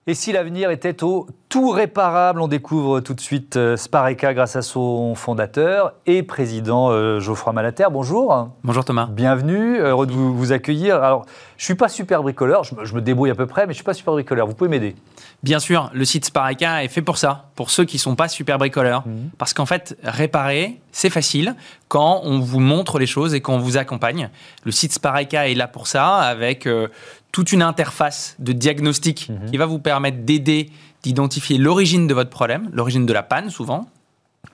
[0.05, 4.55] Et si l'avenir était au tout réparable On découvre tout de suite euh, Spareka grâce
[4.55, 7.85] à son fondateur et président euh, Geoffroy Malater.
[7.91, 8.49] Bonjour.
[8.63, 9.05] Bonjour Thomas.
[9.05, 10.95] Bienvenue, heureux de vous, accueillir.
[10.95, 13.73] Alors, je ne suis pas super bricoleur, je, me débrouille à peu près, mais je
[13.73, 14.47] ne suis pas super bricoleur.
[14.47, 14.95] Vous pouvez m'aider
[15.43, 18.29] Bien sûr, le site Spareka est fait pour ça, pour ceux qui ne sont pas
[18.29, 19.03] super bricoleurs.
[19.05, 19.29] Mhm.
[19.37, 21.55] Parce qu'en fait, réparer, c'est facile
[21.87, 24.31] quand on vous montre les choses et qu'on vous accompagne.
[24.63, 26.87] Le site Spareka est là pour ça, avec euh,
[27.31, 29.51] toute une interface de diagnostic mhm.
[29.51, 30.71] qui va vous permettre d'aider,
[31.03, 33.87] d'identifier l'origine de votre problème, l'origine de la panne souvent,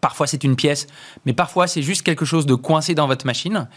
[0.02, 0.88] Parfois c'est une pièce,
[1.26, 3.68] mais parfois c'est juste quelque chose de coincé dans votre machine.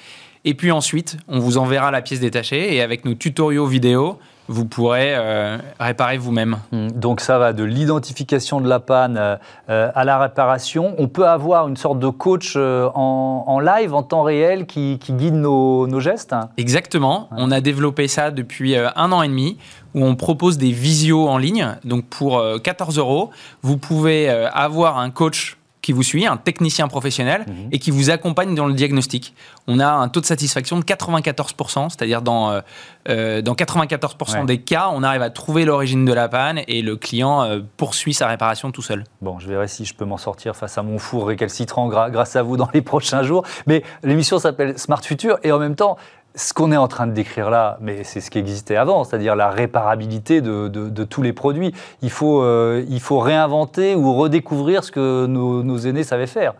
[0.44, 4.64] Et puis ensuite, on vous enverra la pièce détachée et avec nos tutoriaux vidéo, vous
[4.64, 6.58] pourrez euh, réparer vous-même.
[6.72, 6.88] Hmm.
[6.88, 9.36] Donc ça va de l'identification de la panne euh,
[9.70, 10.94] euh, à la réparation.
[10.98, 16.00] On peut avoir une sorte de coach en, live, en temps réel, qui, guide nos,
[16.00, 17.28] gestes Exactement.
[17.32, 19.58] On a développé ça depuis un an et demi,
[19.94, 21.76] où on propose des visios en ligne.
[21.84, 23.30] Donc pour 14 euros,
[23.62, 27.68] vous pouvez avoir un coach qui vous suit, un technicien professionnel, mhm.
[27.72, 29.34] et qui vous accompagne dans le diagnostic.
[29.66, 32.60] On a un taux de satisfaction de 94%, c'est-à-dire dans, euh,
[33.08, 36.96] euh, dans 94% des cas, on arrive à trouver l'origine de la panne et le
[36.96, 39.04] client euh, poursuit sa réparation tout seul.
[39.20, 42.42] Bon, je verrai si je peux m'en sortir face à mon four récalcitrant grâce à
[42.42, 43.44] vous dans les prochains jours.
[43.66, 45.96] Mais l'émission s'appelle Smart Future et en même temps,
[46.34, 49.36] ce qu'on est en train de décrire là, mais c'est ce qui existait avant, c'est-à-dire
[49.36, 51.72] la réparabilité de, tous les produits.
[52.00, 56.54] Il faut, euh, il faut réinventer ou redécouvrir ce que nos, aînés savaient faire.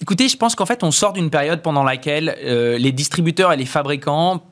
[0.00, 3.56] Écoutez, je pense qu'en fait, on sort d'une période pendant laquelle euh, les distributeurs et
[3.56, 4.42] les fabricants,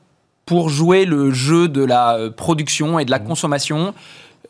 [0.45, 3.23] pour jouer le jeu de la euh, production et de la mmh.
[3.23, 3.93] consommation,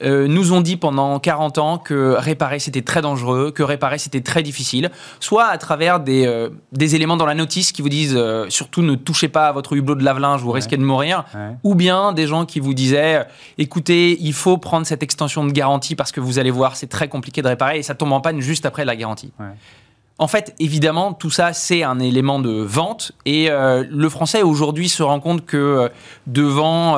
[0.03, 4.21] euh, nous ont dit pendant 40 ans que réparer c'était très dangereux, que réparer c'était
[4.21, 8.15] très difficile, soit à travers des, euh, des, éléments dans la notice qui vous disent
[8.15, 11.25] euh, surtout ne touchez pas à votre hublot de lave-linge, vous risquez de mourir,
[11.63, 13.25] ou bien des gens qui vous disaient
[13.58, 17.08] écoutez, il faut prendre cette extension de garantie parce que vous allez voir, c'est très
[17.08, 19.31] compliqué de réparer et ça tombe en panne juste après la garantie.
[20.17, 23.12] En fait, évidemment, tout ça, c'est un élément de vente.
[23.25, 25.91] Et le français, aujourd'hui, se rend compte que
[26.25, 26.97] devant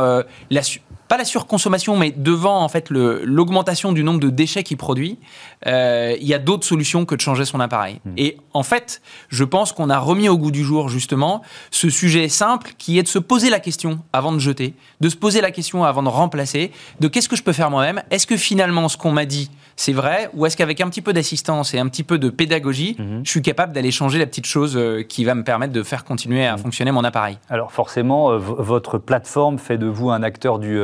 [0.50, 0.62] la,
[1.08, 5.18] pas la surconsommation, mais devant en fait l'augmentation du nombre de déchets qu'il produit,
[5.66, 8.00] euh, il y a d'autres solutions que de changer son appareil.
[8.06, 8.14] Hmm.
[8.18, 11.42] Et en fait, je pense qu'on a remis au goût du jour justement
[11.72, 15.16] ce sujet simple qui est de se poser la question avant de jeter, de se
[15.16, 18.04] poser la question avant de remplacer, de qu'est-ce que je peux faire moi-même?
[18.12, 21.14] Est-ce que finalement ce qu'on m'a dit c'est vrai Ou est-ce qu'avec un petit peu
[21.14, 23.22] d'assistance et un petit peu de pédagogie, hmm.
[23.24, 26.04] je suis capable d'aller changer la petite chose euh, qui va me permettre de faire
[26.04, 26.60] continuer à hmm.
[26.60, 27.38] fonctionner mon appareil?
[27.50, 30.80] Alors forcément, euh, votre plateforme fait de vous un acteur du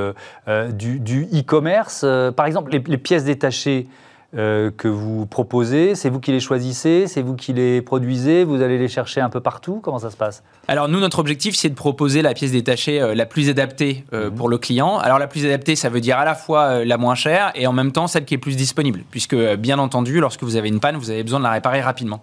[0.47, 2.01] euh, du e-commerce.
[2.03, 3.88] Euh, par exemple, les, pièces détachées
[4.36, 8.62] euh, que vous proposez, c'est vous qui les choisissez, c'est vous qui les produisez, vous
[8.62, 10.43] allez les chercher un peu partout Comment ça se passe?
[10.67, 14.32] Alors nous, notre objectif, c'est de proposer la pièce détachée la plus adaptée mhm.
[14.32, 14.98] pour le client.
[14.98, 17.74] Alors la plus adaptée, ça veut dire à la fois la moins chère et en
[17.74, 20.98] même temps celle qui est plus disponible, puisque bien entendu, lorsque vous avez une panne,
[20.98, 22.22] vous avez besoin de la réparer rapidement.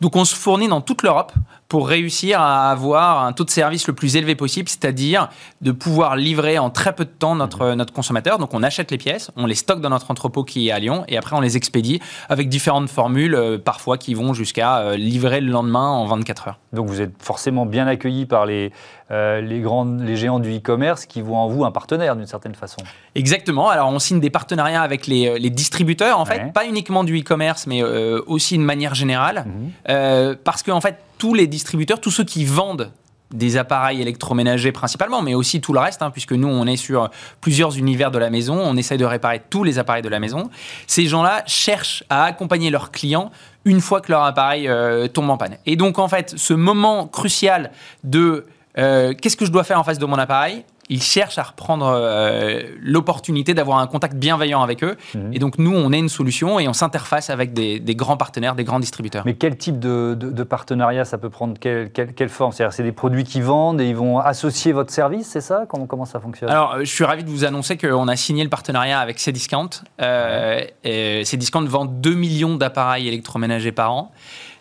[0.00, 1.32] Donc on se fournit dans toute l'Europe
[1.68, 5.28] pour réussir à avoir un taux de service le plus élevé possible, c'est-à-dire
[5.62, 7.74] de pouvoir livrer en très peu de temps notre, mhm.
[7.74, 8.38] notre consommateur.
[8.38, 11.04] Donc on achète les pièces, on les stocke dans notre entrepôt qui est à Lyon
[11.08, 15.40] et après on les expédie avec différentes formules, euh, parfois qui vont jusqu'à euh, livrer
[15.40, 16.58] le lendemain en 24 heures.
[16.72, 18.70] Donc vous êtes forcément bien accueilli par les,
[19.10, 22.54] euh, les, grandes, les géants du e-commerce qui voient en vous un partenaire d'une certaine
[22.54, 22.78] façon.
[23.14, 23.68] Exactement.
[23.68, 27.66] Alors on signe des partenariats avec les, les distributeurs, en fait, pas uniquement du e-commerce,
[27.66, 29.46] mais aussi de manière générale,
[29.88, 30.36] mhm.
[30.44, 32.92] parce qu'en en fait, tous les distributeurs, tous ceux qui vendent
[33.32, 37.10] des appareils électroménagers principalement, mais aussi tout le reste, hein, puisque nous, on est sur
[37.40, 40.50] plusieurs univers de la maison, on essaye de réparer tous les appareils de la maison.
[40.86, 43.30] Ces gens-là cherchent à accompagner leurs clients
[43.64, 45.56] une fois que leur appareil euh, tombe en panne.
[45.66, 47.72] Et donc, en fait, ce moment crucial
[48.04, 48.46] de
[48.78, 50.64] euh, qu'est-ce que je dois faire en face de mon appareil?
[50.88, 54.96] Ils cherchent à reprendre euh, l'opportunité d'avoir un contact bienveillant avec eux.
[55.14, 55.32] Mhm.
[55.32, 58.64] Et donc, nous, on est une solution et on s'interface avec des, grands partenaires, des
[58.64, 59.22] grands distributeurs.
[59.24, 61.58] Mais quel type de, partenariat ça peut prendre?
[61.58, 62.52] Quelle, quelle, forme?
[62.52, 65.64] C'est-à-dire, c'est des produits qui vendent et ils vont associer votre service, c'est ça?
[65.68, 66.50] Comment, comment ça fonctionne?
[66.50, 69.70] Alors, euh, je suis ravi de vous annoncer qu'on a signé le partenariat avec Cdiscount.
[70.00, 74.12] Euh, Cdiscount vend 2 millions d'appareils électroménagers par an.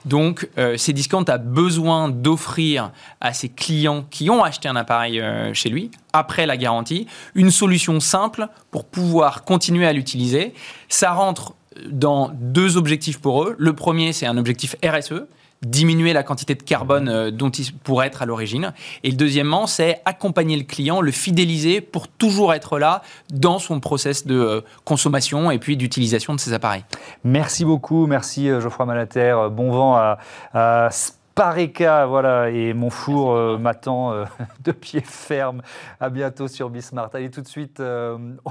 [0.06, 2.92] Donc, euh, Cdiscount a besoin d'offrir
[3.22, 7.52] à ses clients qui ont acheté un appareil euh, chez lui, après la garantie, une
[7.52, 10.54] solution simple pour pouvoir continuer à l'utiliser.
[10.90, 11.56] Ça rentre
[11.90, 13.56] dans deux objectifs pour eux.
[13.58, 15.26] Le premier, c'est un objectif RSE,
[15.62, 18.74] diminuer la quantité de carbone euh, dont il pourrait être à l'origine.
[19.04, 23.02] Et le deuxièmement, c'est accompagner le client, le fidéliser pour toujours être là
[23.34, 26.86] dans son process de euh, consommation et puis d'utilisation de ses appareils.
[27.24, 29.36] Merci beaucoup, merci euh, Geoffroy Malater.
[29.52, 30.20] Bon vent à,
[30.54, 30.90] à
[31.34, 34.24] Pareca, voilà, et mon four m'attend
[34.64, 35.62] de pied ferme.
[36.00, 37.10] À bientôt sur Bismart.
[37.14, 37.82] Allez, tout de suite,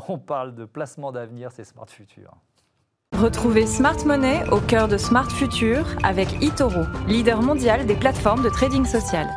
[0.08, 2.36] on parle de placement d'avenir, c'est Smart Future.
[3.20, 8.48] Retrouvez Smart Money au cœur de Smart Future avec eToro, leader mondial des plateformes de
[8.48, 9.28] trading social.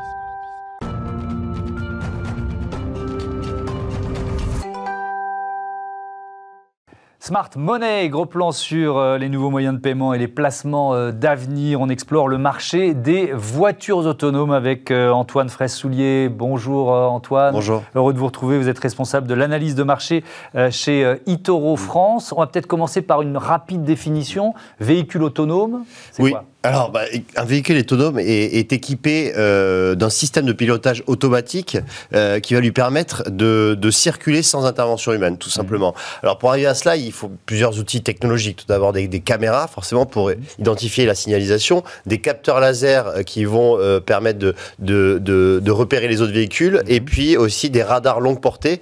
[7.27, 11.11] Smart Money, gros plan sur euh, les nouveaux moyens de paiement et les placements euh,
[11.11, 11.81] d'avenir.
[11.81, 16.29] On explore le marché des voitures autonomes avec euh, Antoine Fraisse-Soulier.
[16.29, 17.51] Bonjour Antoine.
[17.51, 17.83] Bonjour.
[17.95, 18.57] Heureux de vous retrouver.
[18.57, 20.23] Vous êtes responsable de l'analyse de marché
[20.69, 22.31] chez eToro France.
[22.31, 24.53] On va peut-être commencer par une rapide définition.
[24.79, 26.33] Véhicule autonome, c'est oui.
[26.67, 27.03] Alors, bah,
[27.38, 31.77] un véhicule autonome est, équipé euh, d'un système de pilotage automatique
[32.13, 35.95] euh, qui va lui permettre de, circuler sans intervention humaine, tout simplement.
[36.23, 38.58] Alors, pour arriver à cela, il faut plusieurs outils technologiques.
[38.58, 44.39] Tout d'abord, des, caméras, forcément, pour identifier la signalisation, des capteurs laser qui vont permettre
[44.39, 48.82] de, de, repérer les autres véhicules, et puis aussi des radars longue portée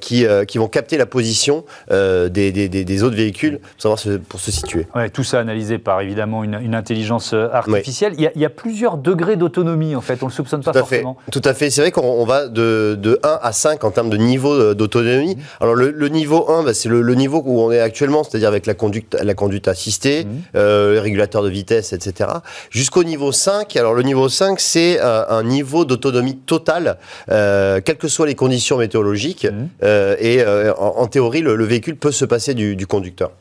[0.00, 4.88] qui, qui vont capter la position des, des, autres véhicules pour, savoir pour se situer.
[4.96, 8.14] Ouais, tout ça analysé par évidemment une, une intelligence euh, artificielle.
[8.18, 10.80] Il, y a, plusieurs degrés d'autonomie en fait, on ne le soupçonne pas Tout à
[10.80, 11.16] forcément.
[11.24, 11.30] Fait.
[11.30, 14.16] Tout à fait, c'est vrai qu'on va de, de, 1 à 5 en termes de
[14.16, 15.36] niveau euh, d'autonomie.
[15.36, 15.40] Mmh.
[15.60, 18.74] Alors le, niveau 1, bah, c'est le, niveau où on est actuellement, c'est-à-dire avec la
[18.74, 20.28] conduite, la conduite assistée, mmh.
[20.56, 22.30] euh, les régulateurs de vitesse, etc.
[22.70, 28.26] Jusqu'au niveau 5, alors le niveau 5, c'est un niveau d'autonomie totale, quelles que soient
[28.26, 29.46] les conditions météorologiques.
[29.46, 29.84] Mmh.
[30.20, 30.44] et
[30.78, 33.32] en, théorie, le, véhicule peut se passer du, du conducteur.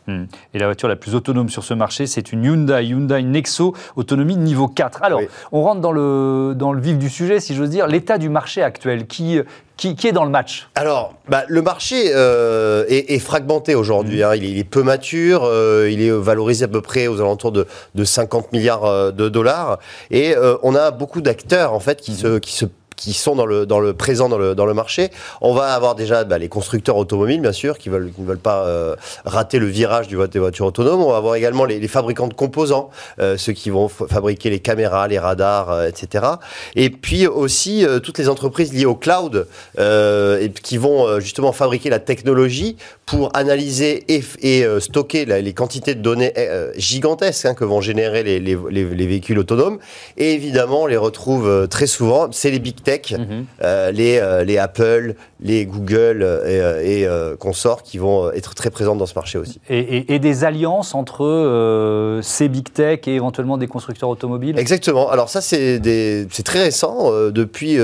[0.54, 4.38] Et la voiture la plus autonome sur ce marché, c'est une Hyundai, Hyundai Nexo, autonomie
[4.38, 5.04] niveau 4.
[5.04, 8.30] Alors, on rentre dans le, dans le vif du sujet, si j'ose dire, l'état du
[8.30, 9.40] marché actuel, qui,
[9.78, 10.70] qui, est dans le match?
[10.76, 14.24] Alors, bah, le marché euh, est, fragmenté aujourd'hui.
[14.24, 14.36] Hein.
[14.36, 18.04] Il, est, peu mature, euh, il est valorisé à peu près aux alentours de, de
[18.04, 19.80] 50 milliards euh, de dollars.
[20.12, 22.66] Et on a beaucoup d'acteurs en fait qui, se, qui se
[23.00, 25.10] qui sont dans le, dans le présent dans le, dans le marché.
[25.40, 28.38] On va avoir déjà bah, les constructeurs automobiles, bien sûr, qui, veulent, qui ne veulent
[28.38, 31.02] pas euh, rater le virage du, des voitures autonomes.
[31.02, 35.08] On va avoir également les, fabricants de composants, euh, ceux qui vont fabriquer les caméras,
[35.08, 36.26] les radars, euh, etc.
[36.76, 42.00] Et puis aussi toutes les entreprises liées au cloud et qui vont justement fabriquer la
[42.00, 46.34] technologie pour analyser et, et stocker les quantités de données
[46.76, 49.80] gigantesques hein, que vont générer les, les, les, véhicules autonomes.
[50.18, 53.46] Et évidemment, on les retrouve très souvent, c'est les big tech Mhm.
[53.64, 58.98] Euh, les, euh, les Apple, les Google euh, et, consorts qui vont être très présentes
[58.98, 59.60] dans ce marché aussi.
[59.70, 64.60] Et, des alliances entre ces big tech et éventuellement des constructeurs automobiles?
[64.60, 65.10] Exactement.
[65.10, 65.80] Alors ça, c'est
[66.44, 67.12] très récent.
[67.32, 67.78] depuis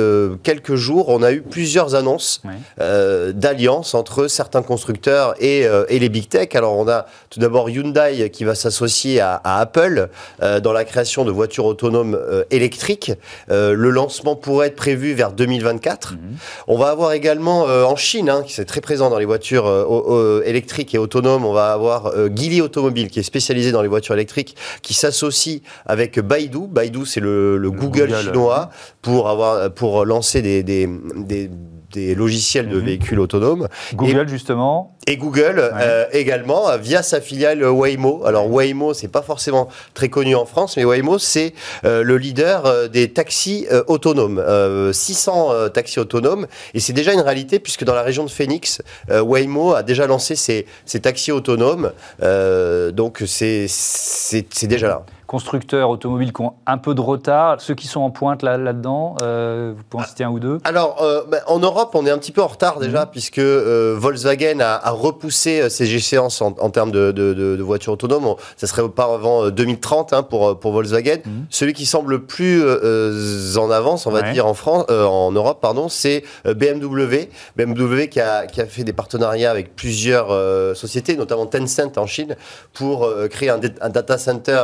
[0.43, 2.41] quelques jours, on a eu plusieurs annonces
[2.77, 6.49] d'alliances entre certains constructeurs et, les big tech.
[6.55, 10.09] Alors on a tout d'abord Hyundai qui va s'associer à, Apple
[10.41, 12.19] dans la création de voitures autonomes
[12.51, 13.13] électriques.
[13.49, 16.13] le lancement pourrait être prévu vers 2024.
[16.13, 16.19] Mhm.
[16.67, 19.67] On va avoir également euh, en Chine, hein, qui est très présent dans les voitures
[19.67, 23.87] euh, électriques et autonomes, on va avoir euh, Geely Automobile, qui est spécialisé dans les
[23.87, 26.67] voitures électriques, qui s'associe avec Baidu.
[26.67, 28.69] Baidu, c'est le, Google, chinois,
[29.01, 31.49] pour, avoir, pour lancer des, des, des
[32.15, 32.85] logiciels de mhm.
[32.85, 33.67] véhicules autonomes.
[33.93, 34.95] Google, justement.
[35.07, 38.25] Et Google euh, également euh, via sa filiale Waymo.
[38.25, 41.53] Alors Waymo, c'est pas forcément très connu en France, mais Waymo c'est
[41.85, 44.43] euh, le leader des taxis autonomes,
[44.91, 49.73] 600 taxis autonomes, et c'est déjà une réalité puisque dans la région de Phoenix, Waymo
[49.73, 53.67] a déjà lancé ses, ses taxis autonomes, donc c'est
[54.67, 58.43] déjà là constructeurs automobiles qui ont un peu de retard, ceux qui sont en pointe
[58.43, 60.59] là-dedans, euh, vous pouvez en citer un ou deux?
[60.63, 63.11] Alors, euh, ben, en Europe, on est un petit peu en retard déjà, mhm.
[63.11, 68.35] puisque euh, Volkswagen a, repoussé ses échéances en, termes de, voitures autonomes.
[68.57, 71.17] Ça serait pas avant 2030 hein, pour, pour Volkswagen.
[71.25, 71.45] Mhm.
[71.49, 72.63] Celui qui semble le plus
[73.57, 77.29] en avance, on va dire, en, France, en Europe, pardon, c'est BMW.
[77.55, 80.27] BMW qui a, qui a fait des partenariats avec plusieurs
[80.75, 82.35] sociétés, notamment Tencent en Chine,
[82.73, 84.63] pour créer un, un, data center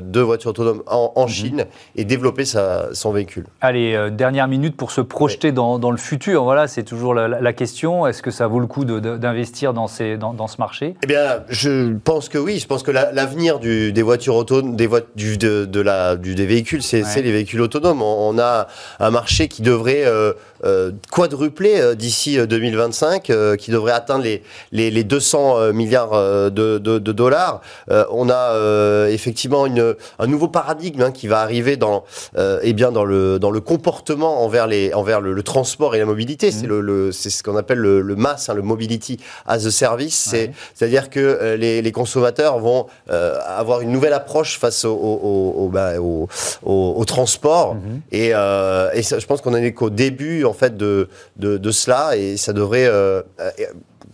[0.00, 1.28] de voitures autonomes en, mhm.
[1.28, 3.46] Chine et développer son véhicule.
[3.60, 6.44] Allez, euh, dernière minute pour se projeter dans, le futur.
[6.44, 8.06] Voilà, c'est toujours la, question.
[8.06, 10.94] Est-ce que ça vaut le coup d'investir dans, dans, ce marché?
[11.02, 12.58] Eh bien, je pense que oui.
[12.58, 17.32] Je pense que l'avenir des voitures autonomes, des, du, de, la, des véhicules, c'est les
[17.32, 18.02] véhicules autonomes.
[18.02, 20.32] On, a un marché qui devrait euh,
[20.64, 24.42] euh, quadrupler d'ici 2025, qui devrait atteindre les,
[24.90, 27.60] les, 200 milliards de, de dollars.
[27.88, 32.04] on a effectivement une un nouveau paradigme hein, qui va arriver dans,
[32.36, 36.04] euh, eh bien dans, le, dans le comportement envers, les, envers le, transport et la
[36.04, 36.50] mobilité.
[36.52, 36.80] C'est mmh.
[36.80, 40.14] le, c'est ce qu'on appelle le, le MAS, hein, le Mobility as a Service.
[40.14, 44.92] C'est, C'est-à-dire que euh, les, les, consommateurs vont euh, avoir une nouvelle approche face au,
[44.92, 47.74] au, au, bah, au transport.
[47.74, 47.78] Mmh.
[48.12, 52.36] Et, et je pense qu'on est qu'au début en fait de, de, de, cela et
[52.36, 52.90] ça devrait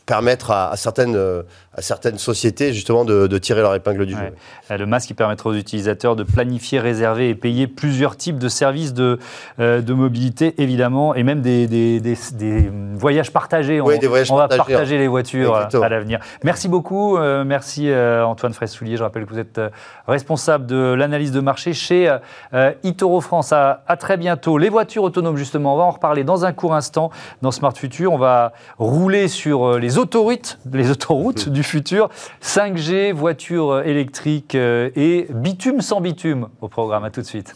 [0.06, 1.16] permettre à, à certaines
[1.76, 4.32] à certaines sociétés justement de, tirer leur épingle du jeu.
[4.70, 8.48] Euh, le masque qui permettra aux utilisateurs de planifier, réserver et payer plusieurs types de
[8.48, 9.18] services de,
[9.60, 13.80] euh, de mobilité, évidemment, et même des, des, des, voyages partagés.
[13.80, 16.20] Oui, on, des voyages on va partager les voitures euh, à l'avenir.
[16.42, 17.18] Merci beaucoup.
[17.18, 18.96] merci Antoine Fraissoulier.
[18.96, 19.60] Je rappelle que vous êtes
[20.08, 22.14] responsable de l'analyse de marché chez
[22.84, 23.52] Itoro France.
[23.52, 24.56] À, à, très bientôt.
[24.56, 27.10] Les voitures autonomes, justement, on va en reparler dans un court instant
[27.42, 28.12] dans Smart Future.
[28.12, 32.10] On va rouler sur les autoroutes, les autoroutes du futur.
[32.42, 37.04] 5G, voitures électriques et bitume sans bitume au programme.
[37.04, 37.54] À tout de suite.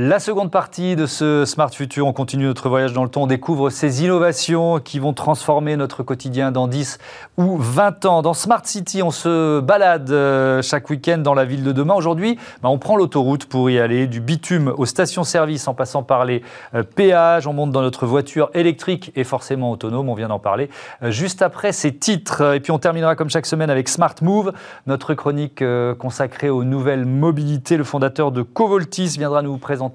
[0.00, 3.26] La seconde partie de ce Smart Future, on continue notre voyage dans le temps, on
[3.26, 6.98] découvre ces innovations qui vont transformer notre quotidien dans 10
[7.36, 8.22] ou 20 ans.
[8.22, 11.94] Dans Smart City, on se balade euh, chaque week-end dans la ville de demain.
[11.94, 16.24] Aujourd'hui, bah, on prend l'autoroute pour y aller, du bitume aux stations-service en passant par
[16.24, 16.44] les
[16.76, 17.48] euh, péages.
[17.48, 20.70] On monte dans notre voiture électrique et forcément autonome, on vient d'en parler,
[21.02, 22.54] euh, juste après ces titres.
[22.54, 24.52] Et puis on terminera comme chaque semaine avec Smart Move,
[24.86, 25.60] notre chronique
[25.98, 27.76] consacrée aux nouvelles mobilités.
[27.76, 29.87] Le fondateur de Covoltis viendra nous présenter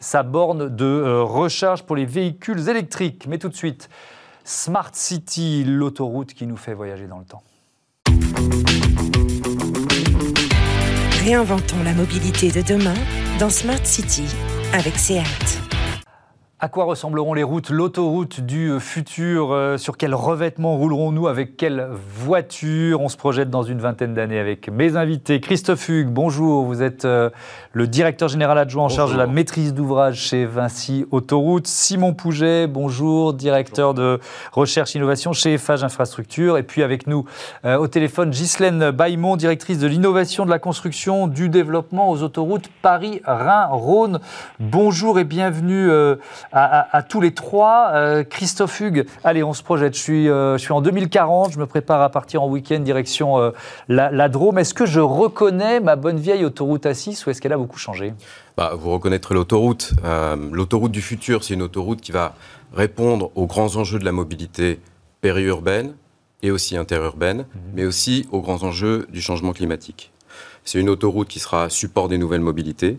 [0.00, 3.26] sa borne de euh, recharge pour les véhicules électriques.
[3.28, 3.88] Mais tout de suite,
[4.44, 7.42] Smart City, l'autoroute qui nous fait voyager dans le temps.
[11.24, 12.94] Réinventons la mobilité de demain
[13.38, 14.24] dans Smart City
[14.72, 15.57] avec SEAT.
[16.60, 21.86] À quoi ressembleront les routes, l'autoroute du futur euh, Sur quel revêtement roulerons-nous Avec quelle
[21.92, 23.00] voiture?
[23.00, 25.38] On se projette dans une vingtaine d'années avec mes invités.
[25.38, 26.64] Christophe Hugues, bonjour.
[26.64, 27.30] Vous êtes euh,
[27.74, 31.68] le directeur général adjoint en charge de la maîtrise d'ouvrage chez Vinci Autoroute.
[31.68, 34.18] Simon Pouget, bonjour, directeur de
[34.50, 36.58] recherche innovation chez Eiffage Infrastructure.
[36.58, 37.24] Et puis avec nous
[37.66, 42.68] euh, au téléphone, Ghislaine Baimont, directrice de l'innovation de la construction du développement aux autoroutes
[42.82, 44.18] Paris-Rhin-Rhône.
[44.58, 45.88] Bonjour et bienvenue
[46.52, 47.90] à, tous les trois.
[47.92, 49.94] Euh, Christophe Hugues, allez, on se projette.
[49.94, 53.38] Je suis, euh, je suis en 2040, je me prépare à partir en week-end direction
[53.38, 53.50] euh,
[53.88, 54.58] la, Drôme.
[54.58, 58.14] Est-ce que je reconnais ma bonne vieille autoroute A6 ou est-ce qu'elle a beaucoup changé?
[58.56, 59.92] Bah, Vous reconnaîtrez l'autoroute.
[60.52, 62.34] l'autoroute du futur, c'est une autoroute qui va
[62.74, 64.80] répondre aux grands enjeux de la mobilité
[65.20, 65.94] périurbaine
[66.42, 67.60] et aussi interurbaine, mhm.
[67.74, 70.12] mais aussi aux grands enjeux du changement climatique.
[70.64, 72.98] C'est une autoroute qui sera support des nouvelles mobilités.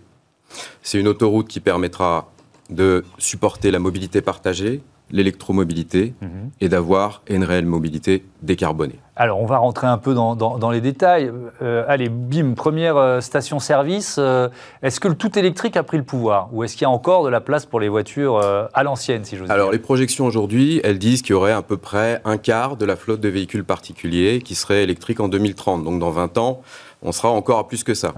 [0.81, 2.31] C'est une autoroute qui permettra
[2.69, 6.51] de supporter la mobilité partagée, l'électromobilité mhm.
[6.61, 8.99] et d'avoir une réelle mobilité décarbonée.
[9.15, 11.29] Alors, on va rentrer un peu dans, les détails.
[11.61, 14.15] Euh, allez, bim, première euh, station-service.
[14.17, 14.47] Euh,
[14.81, 16.47] est-ce que le tout électrique a pris le pouvoir?
[16.53, 18.39] Ou est-ce qu'il y a encore de la place pour les voitures
[18.73, 19.53] à l'ancienne, si j'ose dire?
[19.53, 22.85] Alors, les projections aujourd'hui, elles disent qu'il y aurait à peu près un quart de
[22.85, 25.83] la flotte de véhicules particuliers qui serait électrique en 2030.
[25.83, 26.61] Donc, dans 20 ans,
[27.01, 28.13] on sera encore à plus que ça.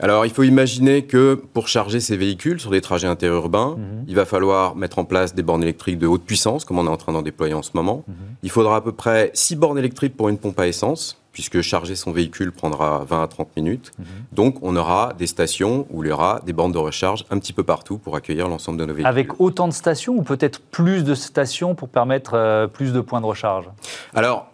[0.00, 4.04] Alors, il faut imaginer que pour charger ces véhicules sur des trajets interurbains, mhm.
[4.08, 6.90] il va falloir mettre en place des bornes électriques de haute puissance, comme on est
[6.90, 8.04] en train d'en déployer en ce moment.
[8.08, 8.14] Mhm.
[8.42, 11.94] Il faudra à peu près 6 bornes électriques pour une pompe à essence, puisque charger
[11.94, 13.92] son véhicule prendra 20 à 30 minutes.
[13.98, 14.04] Mhm.
[14.32, 17.52] Donc, on aura des stations où il y aura des bornes de recharge un petit
[17.52, 19.06] peu partout pour accueillir l'ensemble de nos véhicules.
[19.06, 23.20] Avec autant de stations ou peut-être plus de stations pour permettre euh, plus de points
[23.20, 23.70] de recharge?
[24.14, 24.50] Alors,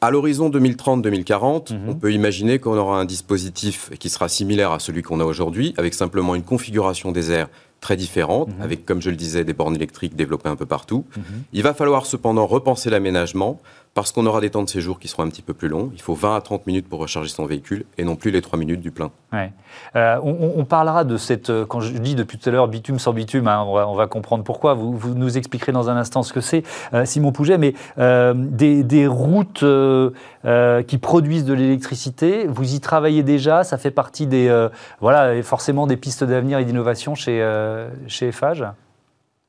[0.00, 1.88] à l'horizon 2030-2040, mhm.
[1.88, 5.74] on peut imaginer qu'on aura un dispositif qui sera similaire à celui qu'on a aujourd'hui,
[5.76, 7.48] avec simplement une configuration des airs
[7.80, 8.62] très différente, mhm.
[8.62, 11.04] avec, comme je le disais, des bornes électriques développées un peu partout.
[11.16, 11.22] Mhm.
[11.52, 13.60] Il va falloir cependant repenser l'aménagement
[13.94, 15.90] parce qu'on aura des temps de séjour qui seront un petit peu plus longs.
[15.94, 18.58] Il faut 20 à 30 minutes pour recharger son véhicule et non plus les 3
[18.58, 19.10] minutes du plein.
[19.96, 23.12] Euh, on, parlera de cette, euh, quand je dis depuis tout à l'heure bitume sans
[23.12, 24.74] bitume, hein, on, va, comprendre pourquoi.
[24.74, 26.62] Vous, nous expliquerez dans un instant ce que c'est,
[26.94, 29.64] euh, Simon Pouget, mais des, routes
[30.86, 34.68] qui produisent de l'électricité, vous y travaillez déjà, ça fait partie des,
[35.00, 37.44] voilà, forcément des pistes d'avenir et d'innovation chez,
[38.06, 38.30] chez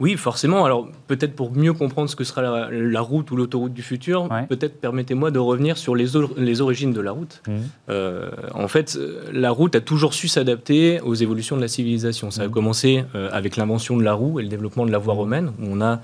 [0.02, 0.66] oui, forcément.
[0.66, 4.82] Alors, peut-être pour mieux comprendre ce que sera la, route ou l'autoroute du futur, peut-être
[4.82, 7.44] permettez-moi de revenir sur les, les origines de la route.
[7.48, 7.52] Mmh.
[7.90, 8.98] Euh, en fait,
[9.32, 12.32] la route a toujours su s'adapter aux évolutions de la civilisation.
[12.32, 12.52] Ça a mmh.
[12.52, 15.18] commencé euh, avec l'invention de la roue et le développement de la voie mmh.
[15.18, 16.02] romaine, où on a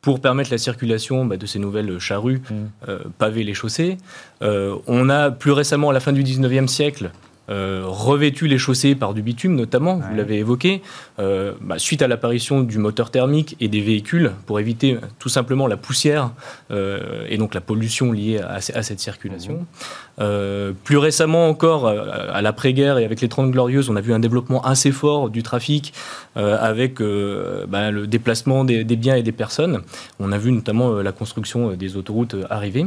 [0.00, 2.40] pour permettre la circulation bah, de ces nouvelles charrues,
[2.88, 3.98] euh, pavé les chaussées.
[4.40, 7.10] on a plus récemment, à la fin du 19e siècle,
[7.50, 10.80] euh, revêtu les chaussées par du bitume notamment, vous l'avez évoqué,
[11.18, 15.66] euh, bah, suite à l'apparition du moteur thermique et des véhicules pour éviter tout simplement
[15.66, 16.30] la poussière
[16.70, 19.66] euh, et donc la pollution liée à, cette circulation.
[20.13, 20.13] Mmh.
[20.16, 24.62] Plus récemment encore, à l'après-guerre et avec les 30 glorieuses, on a vu un développement
[24.62, 25.92] assez fort du trafic
[26.36, 29.82] avec bah, le déplacement des, biens et des personnes.
[30.20, 32.86] On a vu notamment la construction des autoroutes arriver.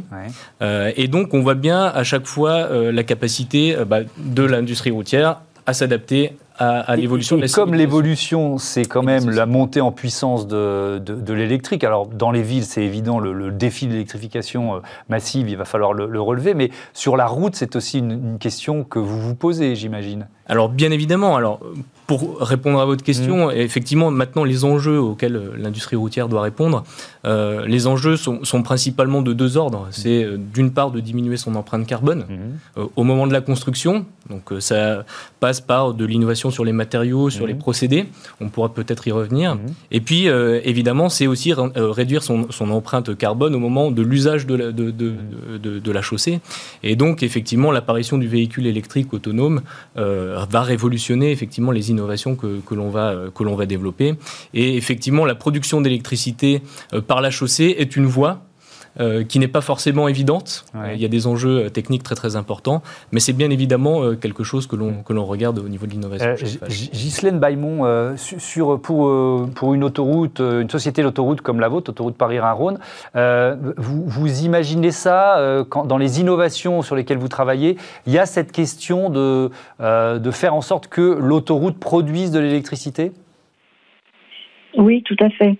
[0.61, 5.73] et donc on voit bien à chaque fois la capacité bah, de l'industrie routière à
[5.73, 10.99] s'adapter à, l'évolution de la Comme l'évolution, c'est quand même la montée en puissance de,
[10.99, 11.83] de, l'électrique.
[11.83, 14.79] Alors, dans les villes, c'est évident, le, défi de l'électrification euh,
[15.09, 16.53] massive, il va falloir le, relever.
[16.53, 20.27] Mais sur la route, c'est aussi une, question que vous vous posez, j'imagine.
[20.47, 21.35] Alors, bien évidemment.
[21.35, 21.59] Alors,
[22.07, 23.51] pour répondre à votre question, mmh.
[23.51, 26.85] effectivement, maintenant, les enjeux auxquels euh, l'industrie routière doit répondre,
[27.25, 29.87] euh, les enjeux sont, principalement de deux ordres.
[29.91, 32.81] C'est euh, d'une part de diminuer son empreinte carbone mmh.
[32.95, 34.05] au moment de la construction.
[34.29, 35.05] Donc ça
[35.39, 38.07] passe par de l'innovation sur les matériaux, sur les procédés.
[38.41, 39.57] On pourra peut-être y revenir.
[39.89, 44.71] Et puis, évidemment, c'est aussi réduire son, empreinte carbone au moment de l'usage de la,
[44.73, 46.41] de, de, la chaussée.
[46.83, 49.61] Et donc, effectivement, l'apparition du véhicule électrique autonome
[49.95, 51.96] va révolutionner effectivement les innovations
[52.35, 54.15] que, que l'on va, que l'on va développer.
[54.53, 56.61] Et effectivement, la production d'électricité
[56.93, 58.46] euh, par la chaussée est une voie
[58.99, 60.65] euh, qui n'est pas forcément évidente.
[60.93, 62.81] Il y a des enjeux euh, techniques très très importants,
[63.11, 66.33] mais c'est bien évidemment quelque chose que l'on que l'on regarde au niveau de l'innovation.
[66.67, 69.11] Ghislaine Baymont, sur, pour,
[69.55, 72.79] pour une autoroute, une société d'autoroute comme la vôtre, autoroute Paris-Rhône,
[73.13, 78.25] vous, vous, imaginez ça quand, dans les innovations sur lesquelles vous travaillez Il y a
[78.25, 83.11] cette question de, de faire en sorte que l'autoroute produise de l'électricité?
[84.77, 85.57] Oui, tout à fait.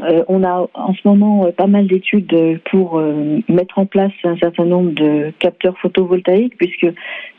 [0.00, 4.12] Euh, on a en ce moment euh, pas mal d'études pour euh, mettre en place
[4.24, 6.86] un certain nombre de capteurs photovoltaïques, puisque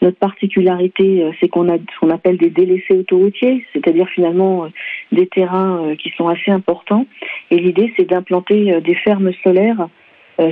[0.01, 4.67] notre particularité, c'est qu'on a ce qu'on appelle des délaissés autoroutiers, c'est-à-dire finalement
[5.11, 7.05] des terrains qui sont assez importants.
[7.51, 9.87] Et l'idée, c'est d'implanter des fermes solaires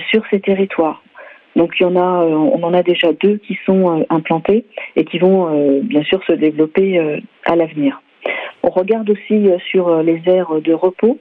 [0.09, 1.03] sur ces territoires.
[1.55, 5.19] Donc il y en a, on en a déjà deux qui sont implantés et qui
[5.19, 6.99] vont bien sûr se développer
[7.45, 8.01] à l'avenir.
[8.63, 11.19] On regarde aussi sur les aires de repos,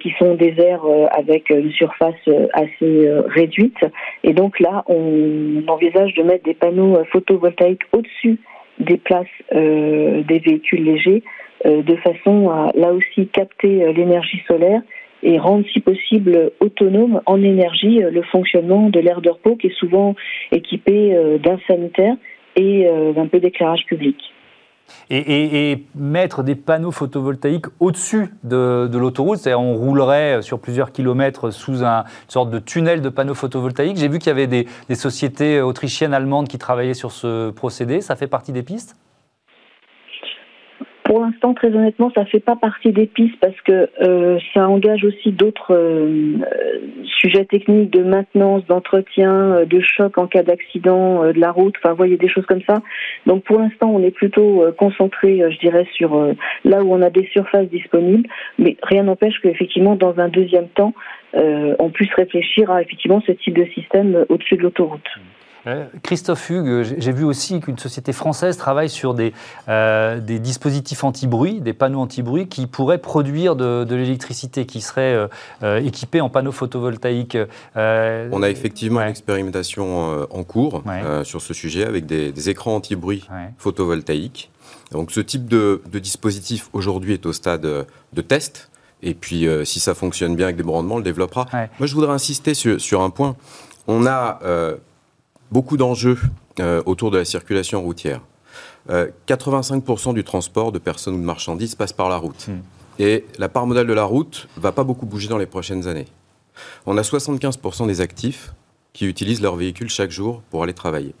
[0.00, 3.78] qui sont des aires avec une surface assez réduite.
[4.22, 8.38] Et donc là, on envisage de mettre des panneaux photovoltaïques au-dessus
[8.78, 11.22] des places des véhicules légers,
[11.64, 14.80] de façon à là aussi capter l'énergie solaire
[15.22, 19.78] et rendre si possible autonome en énergie le fonctionnement de l'aire de repos qui est
[19.78, 20.14] souvent
[20.50, 22.14] équipé d'un sanitaire
[22.56, 24.16] et d'un peu d'éclairage public.
[25.10, 31.84] Et, mettre des panneaux photovoltaïques au-dessus de, l'autoroute, c'est-à-dire on roulerait sur plusieurs kilomètres sous
[31.84, 33.98] un, une sorte de tunnel de panneaux photovoltaïques.
[33.98, 38.00] J'ai vu qu'il y avait des, des sociétés autrichiennes, allemandes qui travaillaient sur ce procédé.
[38.00, 38.96] Ça fait partie des pistes?
[41.12, 45.04] Pour l'instant, très honnêtement, ça fait pas partie des pistes parce que euh, ça engage
[45.04, 46.38] aussi d'autres euh,
[47.04, 51.74] sujets techniques de maintenance, d'entretien, euh, de choc en cas d'accident de la route.
[51.76, 52.80] Enfin, vous voyez des choses comme ça.
[53.26, 56.16] Donc, pour l'instant, on est plutôt concentré, je dirais, sur
[56.64, 58.26] là où on a des surfaces disponibles.
[58.58, 60.94] Mais rien n'empêche qu'effectivement, dans un deuxième temps,
[61.34, 65.10] on puisse réfléchir à effectivement ce type de système au-dessus de l'autoroute.
[65.66, 69.32] Euh, Christophe Hugues, j'ai vu aussi qu'une société française travaille sur des,
[69.68, 75.28] euh, des dispositifs anti-bruit, des panneaux anti-bruit qui pourraient produire de, l'électricité, qui seraient
[75.62, 77.38] euh, équipés en panneaux photovoltaïques.
[77.76, 80.82] On a effectivement une expérimentation en cours
[81.24, 84.50] sur ce sujet avec des, écrans anti-bruit photovoltaïques.
[84.90, 88.70] Donc ce type de, dispositif aujourd'hui est au stade de test.
[89.04, 91.46] Et puis, si ça fonctionne bien avec des rendements, on le développera.
[91.78, 93.36] Moi, je voudrais insister sur, sur un point.
[93.86, 94.40] On a
[95.52, 96.18] beaucoup d'enjeux
[96.60, 98.20] euh, autour de la circulation routière.
[98.88, 102.48] 85% euh, du transport de personnes ou de marchandises passe par la route.
[102.48, 102.60] Hmm.
[102.98, 106.08] Et la part modale de la route va pas beaucoup bouger dans les prochaines années.
[106.86, 108.52] On a 75% des actifs
[108.92, 111.14] qui utilisent leur véhicule chaque jour pour aller travailler.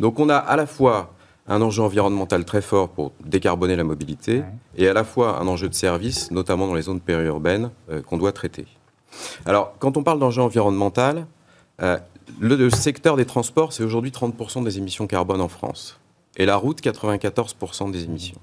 [0.00, 1.14] Donc on a à la fois
[1.46, 4.42] un enjeu environnemental très fort pour décarboner la mobilité
[4.76, 8.18] et à la fois un enjeu de service, notamment dans les zones périurbaines, euh, qu'on
[8.18, 8.66] doit traiter.
[9.46, 11.26] Alors, quand on parle d'enjeu environnemental,
[12.40, 15.98] le, secteur des transports, c'est aujourd'hui 30% des émissions carbone en France.
[16.36, 18.38] Et la route, 94% des émissions.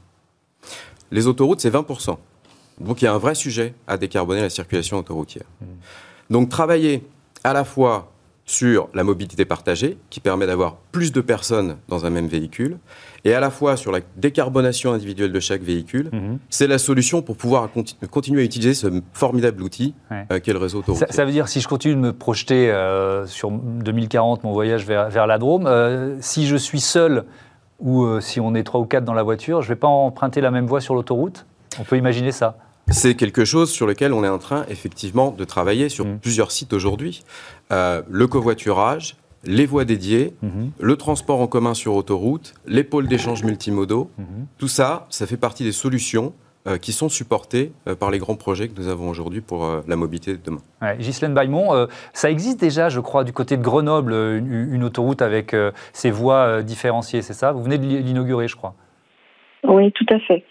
[1.12, 2.18] Les autoroutes, c'est 20%.
[2.80, 5.46] Donc il y a un vrai sujet à décarboner la circulation autoroutière.
[5.62, 5.66] Mmh.
[6.30, 7.04] Donc travailler
[7.44, 8.12] à la fois
[8.46, 12.78] sur la mobilité partagée, qui permet d'avoir plus de personnes dans un même véhicule,
[13.24, 16.38] et à la fois sur la décarbonation individuelle de chaque véhicule, mhm.
[16.50, 17.70] c'est la solution pour pouvoir
[18.12, 21.08] continuer à utiliser ce formidable outil euh, qu'est le réseau autoroutier.
[21.10, 25.10] Ça, veut dire, si je continue de me projeter euh, sur 2040, mon voyage vers,
[25.10, 27.26] vers la Drôme, euh, si je suis seul
[27.80, 30.40] ou si on est trois ou quatre dans la voiture, je ne vais pas emprunter
[30.40, 31.46] la même voie sur l'autoroute?
[31.78, 32.58] On peut imaginer ça?
[32.90, 36.20] C'est quelque chose sur lequel on est en train effectivement de travailler sur mm.
[36.20, 37.24] plusieurs sites aujourd'hui.
[37.72, 40.70] Euh, le covoiturage, les voies dédiées, mm-hmm.
[40.80, 44.46] le transport en commun sur autoroute, les pôles d'échange multimodaux, mm-hmm.
[44.58, 46.34] tout ça, ça fait partie des solutions
[46.68, 49.96] euh, qui sont supportées euh, par les grands projets que nous avons aujourd'hui pour la
[49.96, 50.62] mobilité de demain.
[50.82, 55.22] Ouais, Ghislaine Baymont, ça existe déjà, je crois, du côté de Grenoble, une, une autoroute
[55.24, 55.56] avec
[55.94, 57.52] ses voies différenciées, c'est ça?
[57.52, 58.76] Vous venez de l'inaugurer, je crois.
[59.68, 60.44] Oui, tout à fait.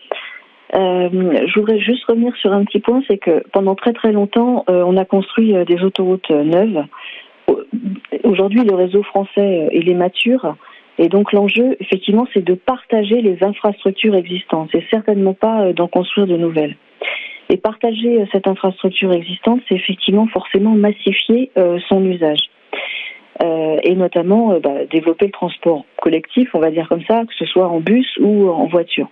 [0.77, 1.09] Euh,
[1.47, 4.83] je voudrais juste revenir sur un petit point, c'est que pendant très très longtemps, euh,
[4.85, 6.85] on a construit euh, des autoroutes neuves.
[8.25, 10.57] Aujourd'hui, le réseau français, il est mature.
[10.99, 14.71] Et donc l'enjeu, effectivement, c'est de partager les infrastructures existantes.
[14.73, 16.77] C'est certainement pas d'en construire de nouvelles.
[17.51, 21.51] Et partager cette infrastructure existante, c'est effectivement forcément massifier
[21.89, 22.39] son usage.
[23.43, 27.69] Et notamment bah, développer le transport collectif, on va dire comme ça, que ce soit
[27.69, 29.11] en bus ou en voiture.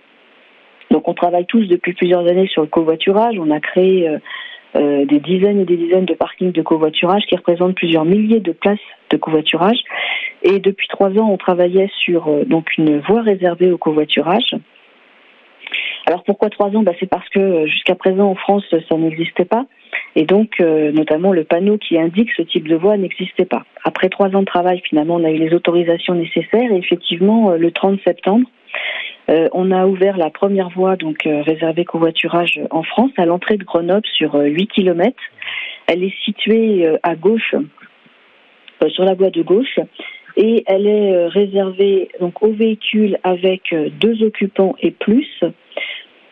[0.91, 3.35] Donc on travaille tous depuis plusieurs années sur le covoiturage.
[3.39, 4.09] On a créé
[4.75, 8.51] euh, des dizaines et des dizaines de parkings de covoiturage qui représentent plusieurs milliers de
[8.51, 8.79] places
[9.09, 9.77] de covoiturage.
[10.43, 14.55] Et depuis trois ans, on travaillait sur donc une voie réservée au covoiturage.
[16.05, 16.83] Alors pourquoi trois ans?
[16.83, 19.65] Bah, C'est parce que jusqu'à présent en France, ça n'existait pas.
[20.15, 23.63] Et donc, euh, notamment, le panneau qui indique ce type de voie n'existait pas.
[23.83, 27.57] Après trois ans de travail, finalement, on a eu les autorisations nécessaires et effectivement, euh,
[27.57, 28.47] le 30 septembre,
[29.29, 33.63] euh, on a ouvert la première voie donc réservée covoiturage en France à l'entrée de
[33.63, 35.15] Grenoble sur 8 km.
[35.87, 37.55] Elle est située à gauche,
[38.89, 39.79] sur la voie de gauche,
[40.35, 45.27] et elle est réservée donc aux véhicules avec deux occupants et plus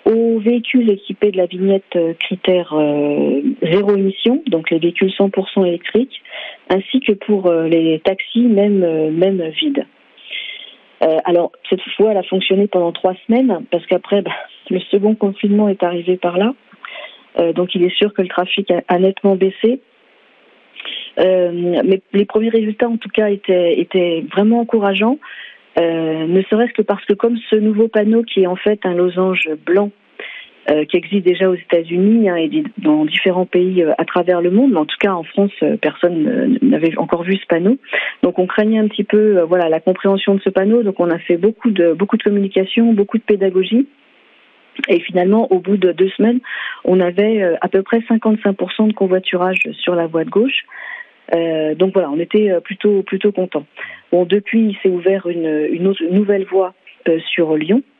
[0.05, 5.65] aux véhicules équipés de la vignette euh, critère euh, zéro émission, donc les véhicules 100%
[5.65, 6.21] électriques,
[6.69, 9.85] ainsi que pour euh, les taxis, même, même vides.
[11.25, 14.31] Alors, cette fois, elle a fonctionné pendant trois semaines, parce qu'après, bah,
[14.69, 16.53] le second confinement est arrivé par là.
[17.53, 19.81] donc, il est sûr que le trafic a, nettement baissé.
[21.17, 25.17] mais les premiers résultats, en tout cas, étaient, étaient vraiment encourageants.
[25.77, 29.49] ne serait-ce que parce que comme ce nouveau panneau qui est en fait un losange
[29.65, 29.91] blanc
[30.69, 34.51] euh, qui existe déjà aux États-Unis hein, et dans différents pays euh, à travers le
[34.51, 34.73] monde.
[34.73, 37.79] Mais en tout cas, en France, euh, personne n'avait encore vu ce panneau.
[38.21, 40.83] Donc, on craignait un petit peu, voilà, la compréhension de ce panneau.
[40.83, 43.87] Donc, on a fait beaucoup de beaucoup de communication, beaucoup de pédagogie.
[44.87, 46.39] Et finalement, au bout de deux semaines,
[46.85, 50.65] on avait à peu près 55% de convoiturage sur la voie de gauche.
[51.35, 53.65] Euh, donc voilà, on était plutôt plutôt content.
[54.11, 56.73] Bon, depuis, il s'est ouvert une, une, nouvelle voie
[57.33, 57.90] sur Lyon, euh,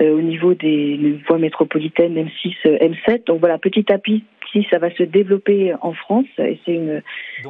[0.00, 3.26] au niveau des voies métropolitaines M6, M7.
[3.26, 4.24] Donc voilà, petit à petit,
[4.70, 7.02] ça va se développer en France et c'est une,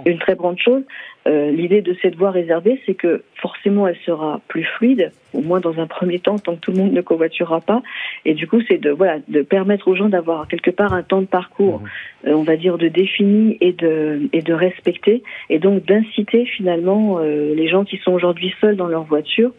[0.07, 0.83] une très grande chose.
[1.27, 5.61] Euh, L'idée de cette voie réservée, c'est que forcément elle sera plus fluide, au moins
[5.61, 7.83] dans un premier temps, tant que tout le monde ne covoiturera pas.
[8.25, 11.21] Et du coup, c'est de voilà de permettre aux gens d'avoir quelque part un temps
[11.21, 12.29] de parcours, mmh.
[12.29, 17.19] euh, on va dire de défini et de et de respecter, et donc d'inciter finalement
[17.19, 19.53] euh, les gens qui sont aujourd'hui seuls dans leur voiture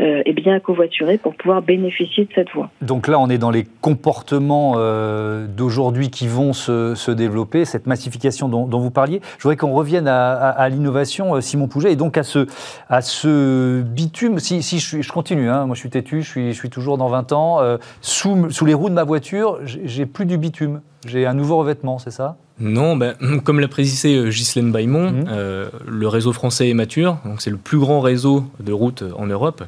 [0.00, 2.70] euh, et bien covoiturer pour pouvoir bénéficier de cette voie.
[2.82, 7.86] Donc là, on est dans les comportements euh, d'aujourd'hui qui vont se, se, développer, cette
[7.86, 9.20] massification dont, dont vous parliez.
[9.38, 12.46] Je voudrais qu'on revienne à, l'innovation, euh, Simon Pouget, et donc à ce,
[12.88, 14.38] à ce bitume.
[14.38, 16.98] Si, si je, je, continue, hein, moi je suis têtu, je suis, je suis toujours
[16.98, 20.82] dans 20 ans, euh, sous, sous les roues de ma voiture, j'ai plus du bitume.
[21.06, 22.36] J'ai un nouveau revêtement, c'est ça?
[22.58, 25.24] Non, ben, comme l'a précisé euh, Ghislaine Baimon, mmh.
[25.28, 29.26] euh, le réseau français est mature, donc c'est le plus grand réseau de routes en
[29.26, 29.64] Europe.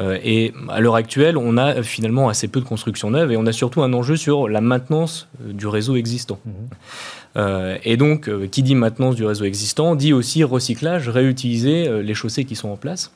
[0.00, 3.46] Euh, et à l'heure actuelle, on a finalement assez peu de constructions neuves et on
[3.46, 6.38] a surtout un enjeu sur la maintenance du réseau existant.
[6.44, 7.40] Mmh.
[7.84, 12.54] et donc, qui dit maintenance du réseau existant, dit aussi recyclage, réutiliser les chaussées qui
[12.54, 13.12] sont en place.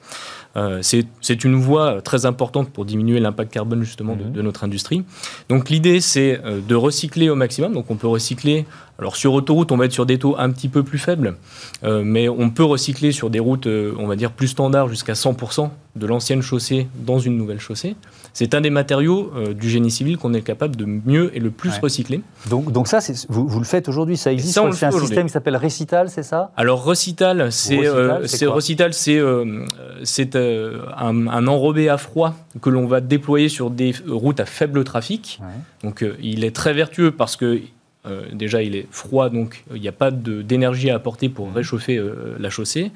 [0.57, 4.41] Euh, c'est une voie très importante pour diminuer l'impact carbone justement de, mhm.
[4.41, 5.05] notre industrie.
[5.49, 7.73] Donc l'idée c'est euh, de recycler au maximum.
[7.75, 8.67] Donc on peut recycler.
[8.99, 11.37] Alors sur autoroute on va être sur des taux un petit peu plus faibles,
[11.85, 15.71] euh, mais on peut recycler sur des routes on va dire plus standards jusqu'à 100%
[15.97, 17.97] de l'ancienne chaussée dans une nouvelle chaussée.
[18.33, 21.77] C'est un des matériaux du génie civil qu'on est capable de mieux et le plus
[21.79, 22.23] recycler.
[22.49, 25.57] Donc, donc ça, vous, vous, le faites aujourd'hui, ça existe C'est un système qui s'appelle
[25.57, 26.53] Recital, c'est ça?
[26.57, 33.71] Alors Recital, c'est Recital, c'est euh, un, enrobé à froid que l'on va déployer sur
[33.71, 35.41] des routes à faible trafic.
[35.83, 37.61] Donc euh, il est très vertueux parce que
[38.09, 42.01] euh, déjà, il est froid, donc il n'y a pas d'énergie à apporter pour réchauffer
[42.39, 42.91] la chaussée.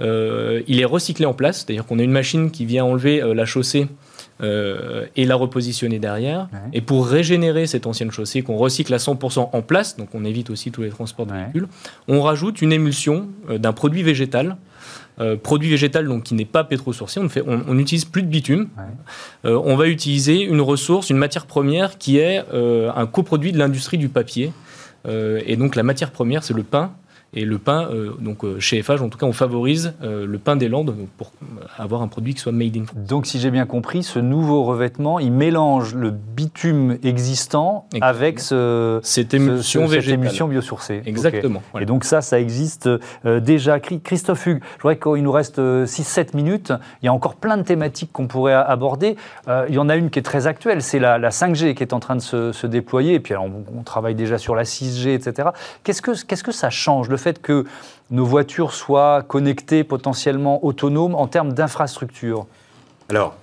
[0.00, 3.88] il est recyclé en place, c'est-à-dire qu'on a une machine qui vient enlever la chaussée
[4.40, 6.48] et la repositionner derrière.
[6.72, 10.50] Et pour régénérer cette ancienne chaussée qu'on recycle à 100% en place, donc on évite
[10.50, 11.68] aussi tous les transports de véhicules,
[12.06, 14.56] on rajoute une émulsion d'un produit végétal
[15.20, 17.20] euh, produit végétal donc qui n'est pas pétrosourcé.
[17.46, 18.68] On n'utilise plus de bitume.
[19.44, 23.58] Euh, on va utiliser une ressource, une matière première qui est euh, un coproduit de
[23.58, 24.52] l'industrie du papier.
[25.08, 26.92] et donc la matière première, c'est le pain
[27.34, 30.38] et le pain, euh, donc euh, chez FH, en tout cas, on favorise euh, le
[30.38, 31.32] pain des Landes pour
[31.76, 32.98] avoir un produit qui soit made in France.
[33.06, 38.98] Donc, si j'ai bien compris, ce nouveau revêtement, il mélange le bitume existant avec ce,
[39.02, 41.02] cette émulsion, cette émulsion biosourcée.
[41.04, 41.62] Exactement.
[41.78, 42.88] Et donc ça, ça existe
[43.24, 43.78] déjà.
[43.78, 46.72] Christophe Hugues, je voudrais qu'il nous reste 6-7 minutes.
[47.02, 49.16] Il y a encore plein de thématiques qu'on pourrait aborder.
[49.68, 52.00] il y en a une qui est très actuelle, c'est la, 5G qui est en
[52.00, 53.14] train de se, déployer.
[53.14, 55.50] Et puis, on, travaille déjà sur la 6G, etc.
[55.82, 57.64] Qu'est-ce que, qu'est-ce que ça change fait que
[58.10, 62.46] nos voitures soient connectées, potentiellement autonomes en termes d'infrastructure
[63.08, 63.36] Alors,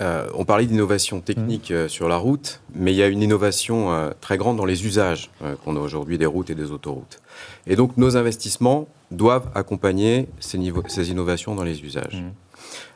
[0.00, 1.74] euh, on parlait d'innovation technique mmh.
[1.74, 4.86] euh, sur la route, mais il y a une innovation euh, très grande dans les
[4.86, 5.30] usages
[5.64, 7.20] qu'on a aujourd'hui des routes et des autoroutes.
[7.66, 10.58] Et donc nos investissements doivent accompagner ces,
[10.88, 12.22] ces innovations dans les usages.
[12.22, 12.32] Mmh.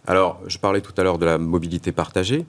[0.06, 2.46] Alors, je parlais tout à l'heure de la mobilité partagée.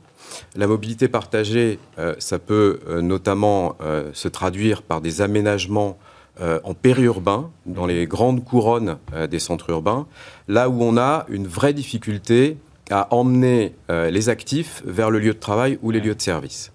[0.55, 1.78] La mobilité partagée,
[2.20, 3.76] ça peut notamment
[4.13, 5.97] se traduire par des aménagements
[6.41, 8.97] en périurbain, dans les grandes couronnes
[9.29, 10.07] des centres urbains,
[10.47, 12.57] là où on a une vraie difficulté
[12.89, 16.71] à emmener euh, les actifs vers le lieu de travail ou les lieux de service.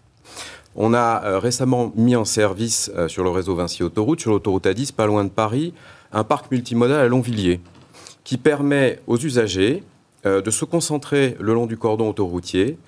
[0.77, 4.67] On a euh, récemment mis en service euh, sur le réseau Vinci Autoroute, sur l'autoroute
[4.67, 5.75] A10, pas loin de Paris,
[6.13, 7.61] un parc multimodal à Longvilliers,
[8.23, 9.83] qui permet aux usagers
[10.25, 12.79] de se concentrer le long du cordon autoroutier,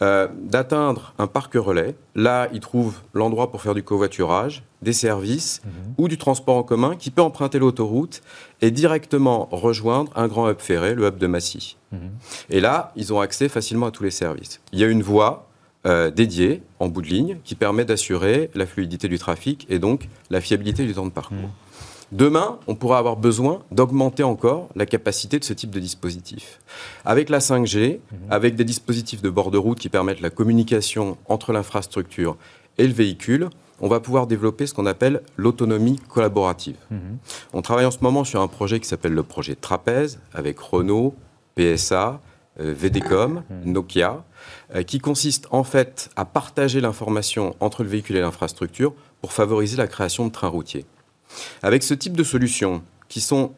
[0.00, 1.94] d'atteindre un parc relais.
[2.14, 5.94] Là, ils trouvent l'endroit pour faire du covoiturage, des services mhm.
[5.98, 8.22] ou du transport en commun qui peut emprunter l'autoroute
[8.60, 11.76] et directement rejoindre un grand hub ferré, le hub de Massy.
[11.92, 12.10] Mhm.
[12.50, 14.60] Et là, ils ont accès facilement à tous les services.
[14.72, 15.48] Il y a une voie
[15.86, 20.08] euh, dédiée en bout de ligne qui permet d'assurer la fluidité du trafic et donc
[20.30, 21.36] la fiabilité du temps de parcours.
[21.36, 21.65] Mhm.
[22.12, 26.60] Demain, on pourra avoir besoin d'augmenter encore la capacité de ce type de dispositif.
[27.04, 27.98] Avec la 5G,
[28.30, 32.36] avec des dispositifs de bord de route qui permettent la communication entre l'infrastructure
[32.78, 33.48] et le véhicule,
[33.80, 36.76] on va pouvoir développer ce qu'on appelle l'autonomie collaborative.
[36.90, 37.18] Mhm.
[37.52, 41.14] On travaille en ce moment sur un projet qui s'appelle le projet Trapèze avec Renault,
[41.56, 42.20] PSA,
[42.60, 43.72] euh, VDCom, mhm.
[43.72, 44.24] Nokia,
[44.74, 49.76] euh, qui consiste en fait à partager l'information entre le véhicule et l'infrastructure pour favoriser
[49.76, 50.86] la création de trains routiers.
[51.62, 53.52] Avec ce type de solutions qui sont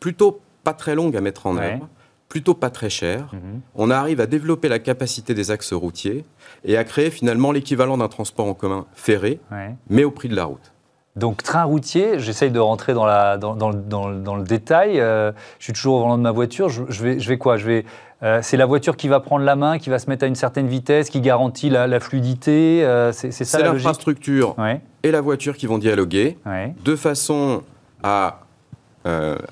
[0.00, 1.88] plutôt pas très longues à mettre en œuvre,
[2.28, 3.60] plutôt pas très chères, mhm.
[3.74, 6.24] on arrive à développer la capacité des axes routiers
[6.64, 9.40] et à créer finalement l'équivalent d'un transport en commun ferré,
[9.88, 10.72] mais au prix de la route.
[11.16, 15.00] Donc train routier, j'essaye de rentrer dans, la, dans, dans, dans, le détail.
[15.00, 16.68] Euh, je suis toujours au volant de ma voiture.
[16.68, 17.56] Je, vais, je vais quoi?
[17.56, 17.84] Je vais,
[18.22, 20.34] euh, C'est la voiture qui va prendre la main, qui va se mettre à une
[20.34, 22.84] certaine vitesse, qui garantit la, fluidité.
[22.84, 24.56] Euh, c'est ça la l'infrastructure
[25.02, 26.38] et la voiture qui vont dialoguer
[26.84, 27.62] de façon
[28.02, 28.40] à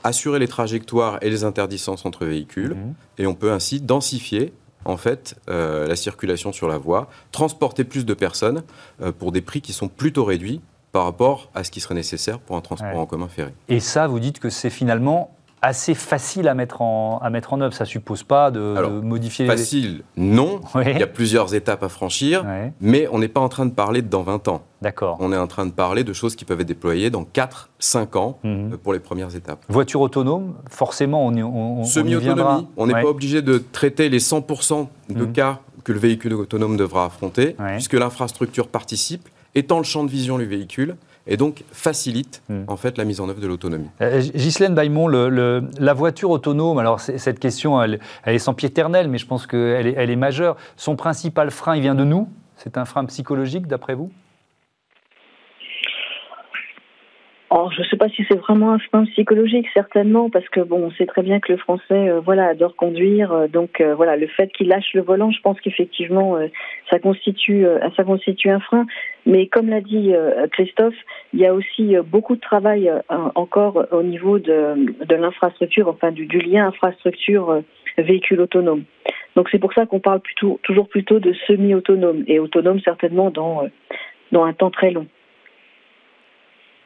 [0.02, 2.74] assurer les trajectoires et les interdistances entre véhicules.
[2.74, 2.94] Mhm.
[3.18, 4.52] Et on peut ainsi densifier
[4.84, 8.62] en fait, euh, la circulation sur la voie, transporter plus de personnes
[9.00, 10.60] euh, pour des prix qui sont plutôt réduits
[10.92, 13.52] par rapport à ce qui serait nécessaire pour un transport en commun ferré.
[13.68, 15.33] Et ça, vous dites que c'est finalement
[15.64, 17.74] assez facile à mettre en, à mettre en œuvre.
[17.74, 19.46] Ça suppose pas de, modifier...
[19.46, 20.60] Facile, non.
[20.86, 22.44] Il y a plusieurs étapes à franchir,
[22.80, 24.62] mais on n'est pas en train de parler de dans 20 ans.
[24.82, 25.16] D'accord.
[25.20, 28.38] On est en train de parler de choses qui peuvent être déployées dans 4-5 ans
[28.44, 28.74] mhm.
[28.74, 29.64] euh, pour les premières étapes.
[29.68, 32.68] Voiture autonome, forcément, on y, on, Semi-autonomie.
[32.76, 35.32] On n'est pas obligé de traiter les 100% de mhm.
[35.32, 40.38] cas que le véhicule autonome devra affronter, puisque l'infrastructure participe, étant le champ de vision
[40.38, 40.96] du véhicule,
[41.26, 42.64] et donc facilite hmm.
[42.68, 43.88] en fait la mise en œuvre de l'autonomie.
[44.00, 49.18] Euh, Ghislaine Baimon, la voiture autonome, alors cette question, elle, est sans pied éternel, mais
[49.18, 50.56] je pense qu'elle est, elle est majeure.
[50.76, 54.10] Son principal frein, il vient de nous C'est un frein psychologique, d'après vous?
[57.54, 60.86] Alors, je ne sais pas si c'est vraiment un frein psychologique, certainement, parce que bon,
[60.86, 63.30] on sait très bien que le Français, euh, voilà, adore conduire.
[63.30, 66.36] Euh, donc, euh, voilà, le fait qu'il lâche le volant, je pense qu'effectivement,
[66.90, 67.64] ça constitue,
[67.96, 68.86] ça constitue un frein.
[69.24, 70.12] Mais comme l'a dit
[70.50, 70.96] Christophe,
[71.32, 72.90] il y a aussi beaucoup de travail
[73.36, 77.62] encore au niveau de, de l'infrastructure, enfin du, du, lien infrastructure
[77.98, 78.82] véhicule autonome.
[79.36, 83.68] Donc, c'est pour ça qu'on parle plutôt, toujours plutôt de semi-autonome et autonome certainement dans
[84.32, 85.06] dans un temps très long.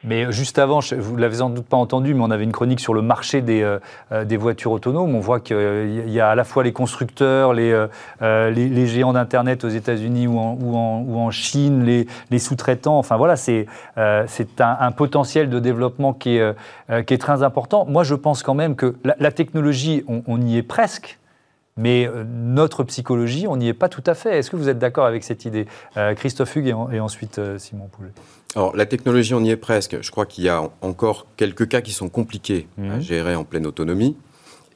[0.05, 2.79] Mais juste avant, vous ne l'avez sans doute pas entendu, mais on avait une chronique
[2.79, 3.79] sur le marché des, euh,
[4.13, 5.13] euh, voitures autonomes.
[5.13, 7.73] On voit qu'il y a à la fois les constructeurs, les,
[8.21, 12.97] euh, géants d'Internet aux États-Unis ou en, Chine, les, sous-traitants.
[12.97, 17.85] Enfin voilà, c'est un, potentiel de développement qui est, très important.
[17.85, 21.17] Moi, je pense quand même que la, technologie, on y est presque.
[21.77, 24.37] Mais notre psychologie, on n'y est pas tout à fait.
[24.37, 25.65] Est-ce que vous êtes d'accord avec cette idée
[26.15, 28.11] Christophe Hugues et, ensuite Simon Poulet?
[28.55, 30.01] Alors, la technologie, on y est presque.
[30.01, 33.01] Je crois qu'il y a encore quelques cas qui sont compliqués à mhm.
[33.01, 34.17] gérer en pleine autonomie.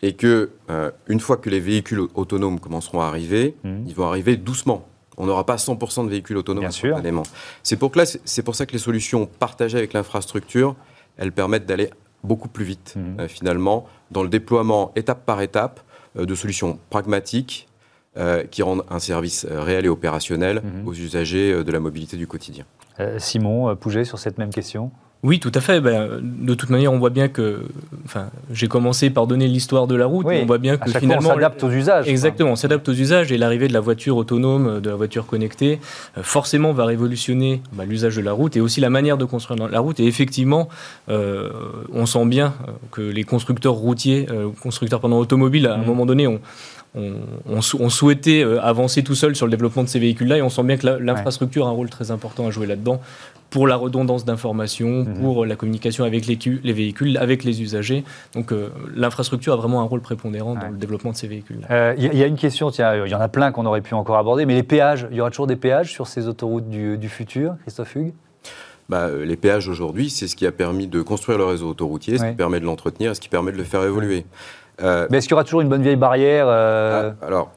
[0.04, 3.86] Et que, euh, une fois que les véhicules autonomes commenceront à arriver, mhm.
[3.88, 4.88] ils vont arriver doucement.
[5.18, 6.66] On n'aura pas 100% de véhicules autonomes.
[7.64, 7.92] C'est pour,
[8.26, 10.76] c'est pour ça que les solutions partagées avec l'infrastructure,
[11.18, 11.90] elles permettent d'aller
[12.24, 13.22] beaucoup plus vite, mhm.
[13.22, 15.82] euh, finalement, dans le déploiement étape par étape
[16.18, 17.68] euh, de solutions pragmatiques
[18.52, 22.64] qui rendent un service réel et opérationnel aux usagers de la mobilité du quotidien.
[23.00, 24.91] Euh, Simon euh, Pouget, sur cette même question?
[25.24, 25.80] Oui, tout à fait.
[25.80, 27.62] Ben, de toute manière, on voit bien que.
[28.04, 30.28] Enfin, j'ai commencé par donner l'histoire de la route.
[30.30, 31.30] on voit bien que finalement.
[31.30, 32.10] on s'adapte aux usages.
[32.10, 35.80] Exactement, on s'adapte aux usages et l'arrivée de la voiture autonome, de la voiture connectée,
[36.18, 39.70] euh, forcément va révolutionner bah, l'usage de la route et aussi la manière de construire
[39.70, 40.02] la route.
[40.02, 40.68] Et effectivement,
[41.08, 41.50] euh,
[41.94, 42.54] on sent bien
[42.91, 44.28] que les constructeurs routiers,
[44.62, 45.86] constructeurs pendant automobile, à un mmh.
[45.86, 46.41] moment donné, ont
[46.96, 50.78] on, souhaitait avancer tout seul sur le développement de ces véhicules-là et on sent bien
[50.78, 53.02] que l'infrastructure a un rôle très important à jouer là-dedans
[53.54, 55.14] pour la redondance d'informations, mhm.
[55.22, 58.04] pour la communication avec les, les, véhicules, avec les usagers.
[58.34, 61.60] Donc euh, l'infrastructure a vraiment un rôle prépondérant dans le développement de ces véhicules.
[61.70, 64.18] Il euh, y, a une question, il y en a plein qu'on aurait pu encore
[64.18, 67.54] aborder, mais les péages, il y aura toujours des péages sur ces autoroutes du, futur,
[67.62, 68.14] Christophe Hugues?
[68.89, 72.18] Bah, euh, les péages aujourd'hui, c'est ce qui a permis de construire le réseau autoroutier,
[72.18, 74.26] ce qui permet de l'entretenir, ce qui permet de le faire évoluer.
[74.82, 77.52] Mais est-ce qu'il y aura toujours une bonne vieille barrière ah, Alors,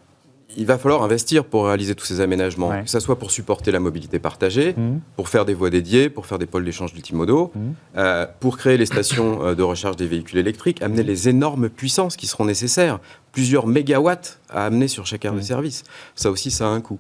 [0.57, 3.81] il va falloir investir pour réaliser tous ces aménagements, que ce soit pour supporter la
[3.81, 5.01] mobilité partagée, mmh.
[5.17, 7.61] pour faire des voies dédiées, pour faire des pôles d'échange multimodaux, mmh.
[7.99, 12.17] euh, pour créer les stations euh, de recharge des véhicules électriques, amener les énormes puissances
[12.17, 13.01] qui seront nécessaires,
[13.33, 15.43] plusieurs mégawatts à amener sur chaque aire de mmh.
[15.43, 15.85] service.
[16.15, 16.99] Ça aussi, ça a un coût.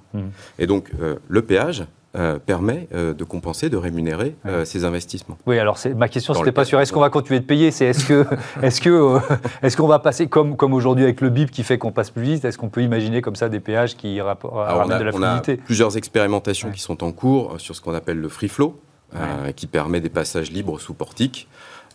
[0.58, 1.84] Et donc, euh, le péage,
[2.16, 5.36] euh, permet euh, de compenser, de rémunérer euh, ces investissements.
[5.44, 7.84] Oui, alors ma question, ce n'était pas sur est-ce qu'on va continuer de payer, c'est
[7.86, 8.24] est-ce que,
[8.62, 9.18] est-ce que,
[9.62, 12.22] est-ce qu'on va passer comme, comme aujourd'hui avec le BIP qui fait qu'on passe plus
[12.22, 15.62] vite, est-ce qu'on peut imaginer comme ça des péages qui ramènent de la fluidité On
[15.62, 18.80] a plusieurs expérimentations qui sont en cours sur ce qu'on appelle le free flow,
[19.54, 21.48] qui permet des passages libres sous portique.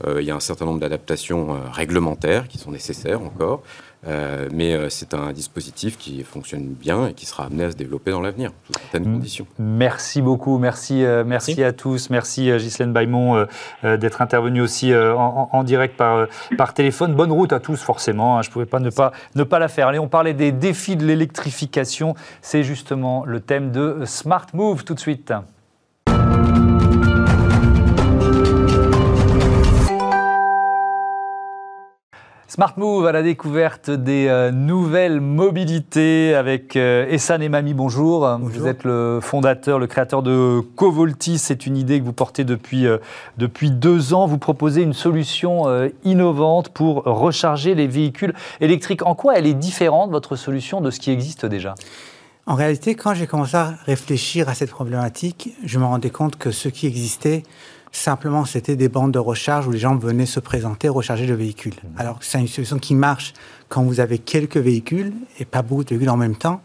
[0.05, 3.63] il y a un certain nombre d'adaptations réglementaires qui sont nécessaires encore.
[4.07, 7.75] Euh, mais euh, c'est un dispositif qui fonctionne bien et qui sera amené à se
[7.75, 9.45] développer dans l'avenir, sous certaines conditions.
[9.59, 12.09] Merci beaucoup, merci, euh, merci, à tous.
[12.09, 13.45] Merci Ghislaine Baimon
[13.83, 16.27] d'être intervenue aussi en, direct par,
[16.57, 17.13] par téléphone.
[17.13, 18.37] Bonne route à tous, forcément.
[18.37, 18.41] Hein.
[18.41, 19.87] je ne pouvais pas ne, pas ne pas la faire.
[19.87, 22.15] Allez, on parlait des défis de l'électrification.
[22.41, 25.33] C'est justement le thème de Smart Move tout de suite.
[32.53, 38.27] Smart Move à la découverte des euh, nouvelles mobilités avec euh, Essan et Mamie, bonjour.
[38.41, 41.37] Vous êtes le fondateur, le créateur de Covoltis.
[41.37, 42.97] C'est une idée que vous portez depuis, euh,
[43.37, 44.27] depuis deux ans.
[44.27, 45.63] Vous proposez une solution
[46.03, 49.05] innovante pour recharger les véhicules électriques.
[49.05, 51.75] En quoi elle est différente, votre solution, de ce qui existe déjà?
[52.47, 56.51] En réalité, quand j'ai commencé à réfléchir à cette problématique, je me rendais compte que
[56.51, 57.43] ce qui existait
[57.91, 61.73] Simplement, c'était des bandes de recharge où les gens venaient se présenter, recharger le véhicule.
[61.73, 61.99] Mmh.
[61.99, 63.33] Alors, c'est une solution qui marche
[63.67, 66.61] quand vous avez quelques véhicules et pas beaucoup de véhicules en même temps.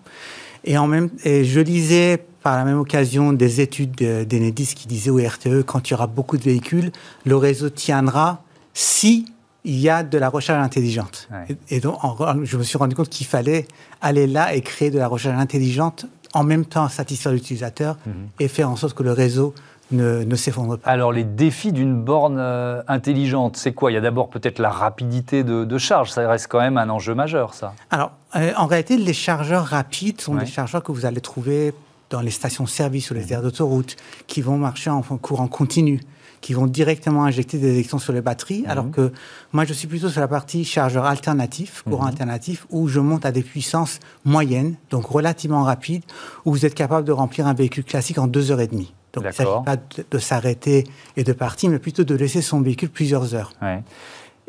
[0.65, 5.11] Et, en même, et je lisais par la même occasion des études d'Enedis qui disaient
[5.11, 6.93] au RTE, quand il y aura beaucoup de véhicules,
[7.25, 9.27] le réseau tiendra si
[9.65, 11.29] il y a de la recharge intelligente.
[11.71, 11.99] Et, donc,
[12.45, 13.67] je me suis rendu compte qu'il fallait
[14.01, 18.11] aller là et créer de la recharge intelligente, en même temps satisfaire l'utilisateur mmh.
[18.39, 19.55] et faire en sorte que le réseau
[19.91, 20.91] ne, ne s'effondre pas.
[20.91, 23.91] Alors les défis d'une borne euh, intelligente, c'est quoi?
[23.91, 27.15] Il y a d'abord peut-être la rapidité de, charge, ça reste quand même un enjeu
[27.15, 27.75] majeur ça.
[27.91, 31.73] Alors euh, en réalité les chargeurs rapides sont des chargeurs que vous allez trouver
[32.11, 36.01] dans les stations-service ou les aires d'autoroute, qui vont marcher en courant continu,
[36.41, 38.71] qui vont directement injecter des électrons sur les batteries, mhm.
[38.71, 39.13] alors que
[39.53, 42.11] moi je suis plutôt sur la partie chargeur alternatif, courant mhm.
[42.11, 46.05] alternatif, où je monte à des puissances moyennes, donc relativement rapides,
[46.45, 48.93] où vous êtes capable de remplir un véhicule classique en deux heures et demie.
[49.13, 50.85] Donc il ne s'agit pas de, s'arrêter
[51.17, 53.53] et de partir, mais plutôt de laisser son véhicule plusieurs heures.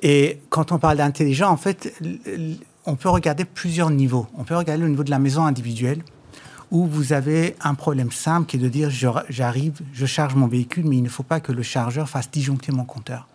[0.02, 1.94] Et quand on parle d'intelligent, en fait,
[2.86, 4.28] on peut regarder plusieurs niveaux.
[4.38, 6.04] On peut regarder le niveau de la maison individuelle,
[6.70, 8.90] où vous avez un problème simple qui est de dire
[9.30, 12.72] j'arrive, je charge mon véhicule, mais il ne faut pas que le chargeur fasse disjoncter
[12.72, 13.28] mon compteur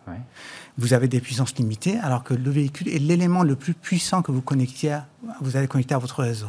[0.78, 4.32] vous avez des puissances limitées, alors que le véhicule est l'élément le plus puissant que
[4.32, 4.98] vous connectiez,
[5.40, 6.48] vous allez connecter à votre réseau.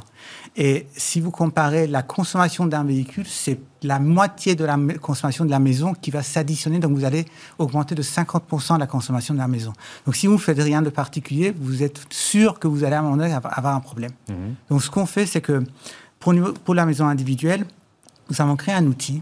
[0.55, 5.51] Et si vous comparez la consommation d'un véhicule, c'est la moitié de la consommation de
[5.51, 7.25] la maison qui va s'additionner, donc vous allez
[7.59, 9.73] augmenter de 50% la consommation de la maison.
[10.05, 12.99] Donc si vous ne faites rien de particulier, vous êtes sûr que vous allez à
[12.99, 14.11] un moment donné avoir un problème.
[14.29, 14.55] Mhm.
[14.69, 15.63] Donc ce qu'on fait, c'est que
[16.19, 17.65] pour, pour la maison individuelle,
[18.29, 19.21] nous avons créé un outil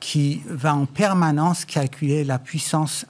[0.00, 3.04] qui va en permanence calculer la puissance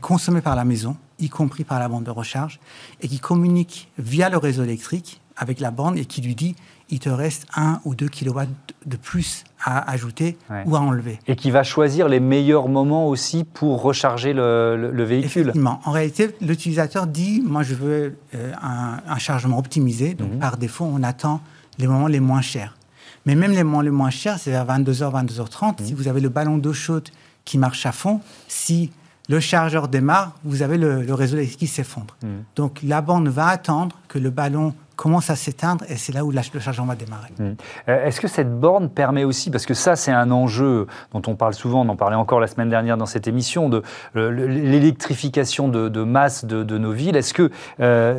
[0.00, 2.60] consommé par la maison, y compris par la bande de recharge,
[3.00, 6.54] et qui communique via le réseau électrique avec la bande et qui lui dit
[6.90, 8.50] il te reste 1 ou 2 kilowatts
[8.84, 10.36] de plus à ajouter
[10.66, 11.18] ou à enlever.
[11.26, 15.42] Et qui va choisir les meilleurs moments aussi pour recharger le, véhicule.
[15.42, 15.80] Effectivement.
[15.84, 20.38] En réalité, l'utilisateur dit moi je veux euh, un, chargement optimisé, donc mhm.
[20.38, 21.40] par défaut on attend
[21.78, 22.76] les moments les moins chers.
[23.24, 25.84] Mais même les moments les moins chers, c'est vers 22h, 22h30.
[25.84, 27.08] Si vous avez le ballon d'eau chaude
[27.44, 28.90] qui marche à fond, si
[29.28, 32.16] le chargeur démarre, vous avez le, réseau électrique qui s'effondre.
[32.22, 32.42] Hmm.
[32.56, 36.30] Donc la bande va attendre que le ballon commence à s'éteindre et c'est là où
[36.30, 37.30] le chargement va démarrer.
[37.38, 37.52] Mmh.
[37.88, 41.54] Est-ce que cette borne permet aussi, parce que ça c'est un enjeu dont on parle
[41.54, 43.82] souvent, on en parlait encore la semaine dernière dans cette émission, de
[44.14, 47.50] l'électrification de, masse de, de, nos villes, est-ce que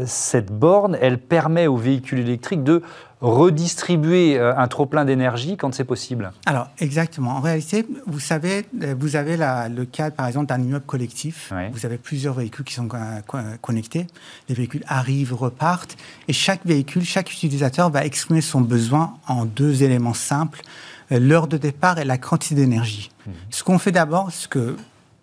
[0.05, 2.81] cette borne, elle permet aux véhicules électriques de
[3.23, 7.31] redistribuer euh, un trop-plein d'énergie quand c'est possible Alors, exactement.
[7.31, 11.53] En réalité, vous savez, euh, vous avez le cas, par exemple, d'un immeuble collectif.
[11.71, 12.89] Vous avez plusieurs véhicules qui sont
[13.61, 14.07] connectés.
[14.49, 15.95] Les véhicules arrivent, repartent.
[16.27, 20.61] Et chaque véhicule, chaque utilisateur va exprimer son besoin en deux éléments simples
[21.13, 23.09] euh, l'heure de départ et la quantité d'énergie.
[23.25, 23.31] Mmh.
[23.51, 24.75] Ce qu'on fait d'abord, ce que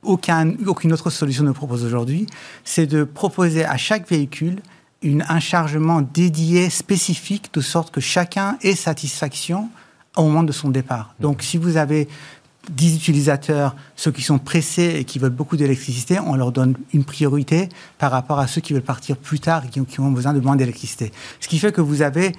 [0.03, 2.27] aucun, aucune autre solution ne propose aujourd'hui,
[2.65, 4.61] c'est de proposer à chaque véhicule
[5.03, 9.69] une, un chargement dédié, spécifique, de sorte que chacun ait satisfaction
[10.17, 11.15] au moment de son départ.
[11.19, 11.23] Mhm.
[11.23, 12.09] Donc, si vous avez
[12.71, 17.05] 10 utilisateurs, ceux qui sont pressés et qui veulent beaucoup d'électricité, on leur donne une
[17.05, 20.41] priorité par rapport à ceux qui veulent partir plus tard et qui, ont besoin de
[20.41, 21.13] moins d'électricité.
[21.41, 22.33] Ce qui fait que vous avez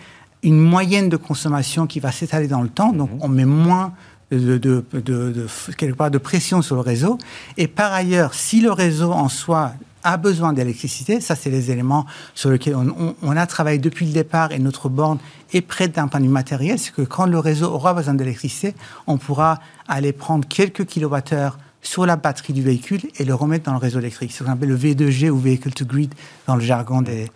[0.44, 3.20] une moyenne de consommation qui va s'étaler dans le temps, donc mhm.
[3.22, 3.94] on met moins
[4.32, 5.48] de, de, de,
[5.78, 7.18] quelque part de pression sur le réseau.
[7.58, 9.74] Et par ailleurs, si le réseau en soi
[10.04, 11.22] a besoin d'électricité.
[11.22, 15.20] Ça, c'est les éléments sur lesquels on, a travaillé depuis le départ et notre borne
[15.54, 16.80] est prête d'un point de vue matériel.
[16.80, 18.76] C'est que quand le réseau aura besoin d'électricité,
[19.08, 23.74] on pourra aller prendre quelques kilowattheures sur la batterie du véhicule et le remettre dans
[23.74, 24.32] le réseau électrique.
[24.32, 26.14] C'est ce qu'on appelle le V2G ou Vehicle to Grid
[26.46, 27.28] dans le jargon des,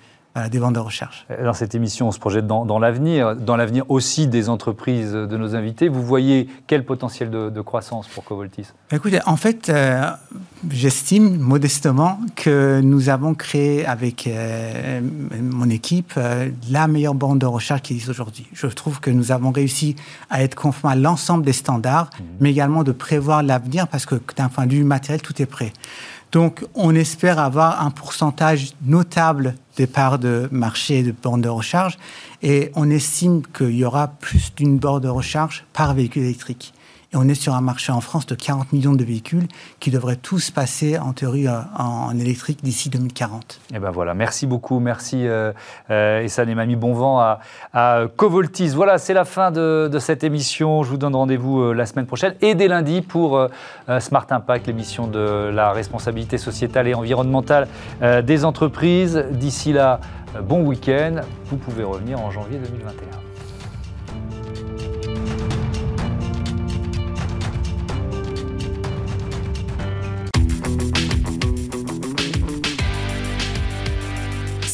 [0.51, 1.25] des ventes de recherche.
[1.43, 5.55] Dans cette émission, on se projette dans, l'avenir, dans l'avenir aussi des entreprises de nos
[5.55, 5.87] invités.
[5.87, 8.67] Vous voyez quel potentiel de, croissance pour Covoltis?
[8.91, 10.11] Écoutez, en fait, euh,
[10.69, 15.01] j'estime modestement que nous avons créé avec euh,
[15.41, 18.45] mon équipe euh, la meilleure bande de recherche qui existe aujourd'hui.
[18.53, 19.95] Je trouve que nous avons réussi
[20.29, 22.23] à être conformes à l'ensemble des standards, mmh.
[22.41, 25.71] mais également de prévoir l'avenir parce que d'un point de vue matériel, tout est prêt.
[26.31, 31.97] Donc, on espère avoir un pourcentage notable des parts de marché de bornes de recharge.
[32.41, 36.73] Et on estime qu'il y aura plus d'une borne de recharge par véhicule électrique
[37.15, 39.47] on est sur un marché en France de 40 millions de véhicules
[39.79, 43.59] qui devraient tous passer en théorie euh, en, électrique d'ici 2040.
[43.73, 45.51] Et ben voilà, merci beaucoup, merci euh,
[45.89, 47.39] euh, et Mamie Bonvent à,
[47.73, 48.69] à Covoltis.
[48.69, 50.83] Voilà, c'est la fin de, cette émission.
[50.83, 53.47] Je vous donne rendez-vous euh, la semaine prochaine et dès lundi pour
[53.99, 57.67] Smart Impact, l'émission de la responsabilité sociétale et environnementale
[58.01, 59.25] des entreprises.
[59.31, 59.99] D'ici là,
[60.43, 61.21] bon week-end.
[61.45, 63.24] Vous pouvez revenir en janvier 2021.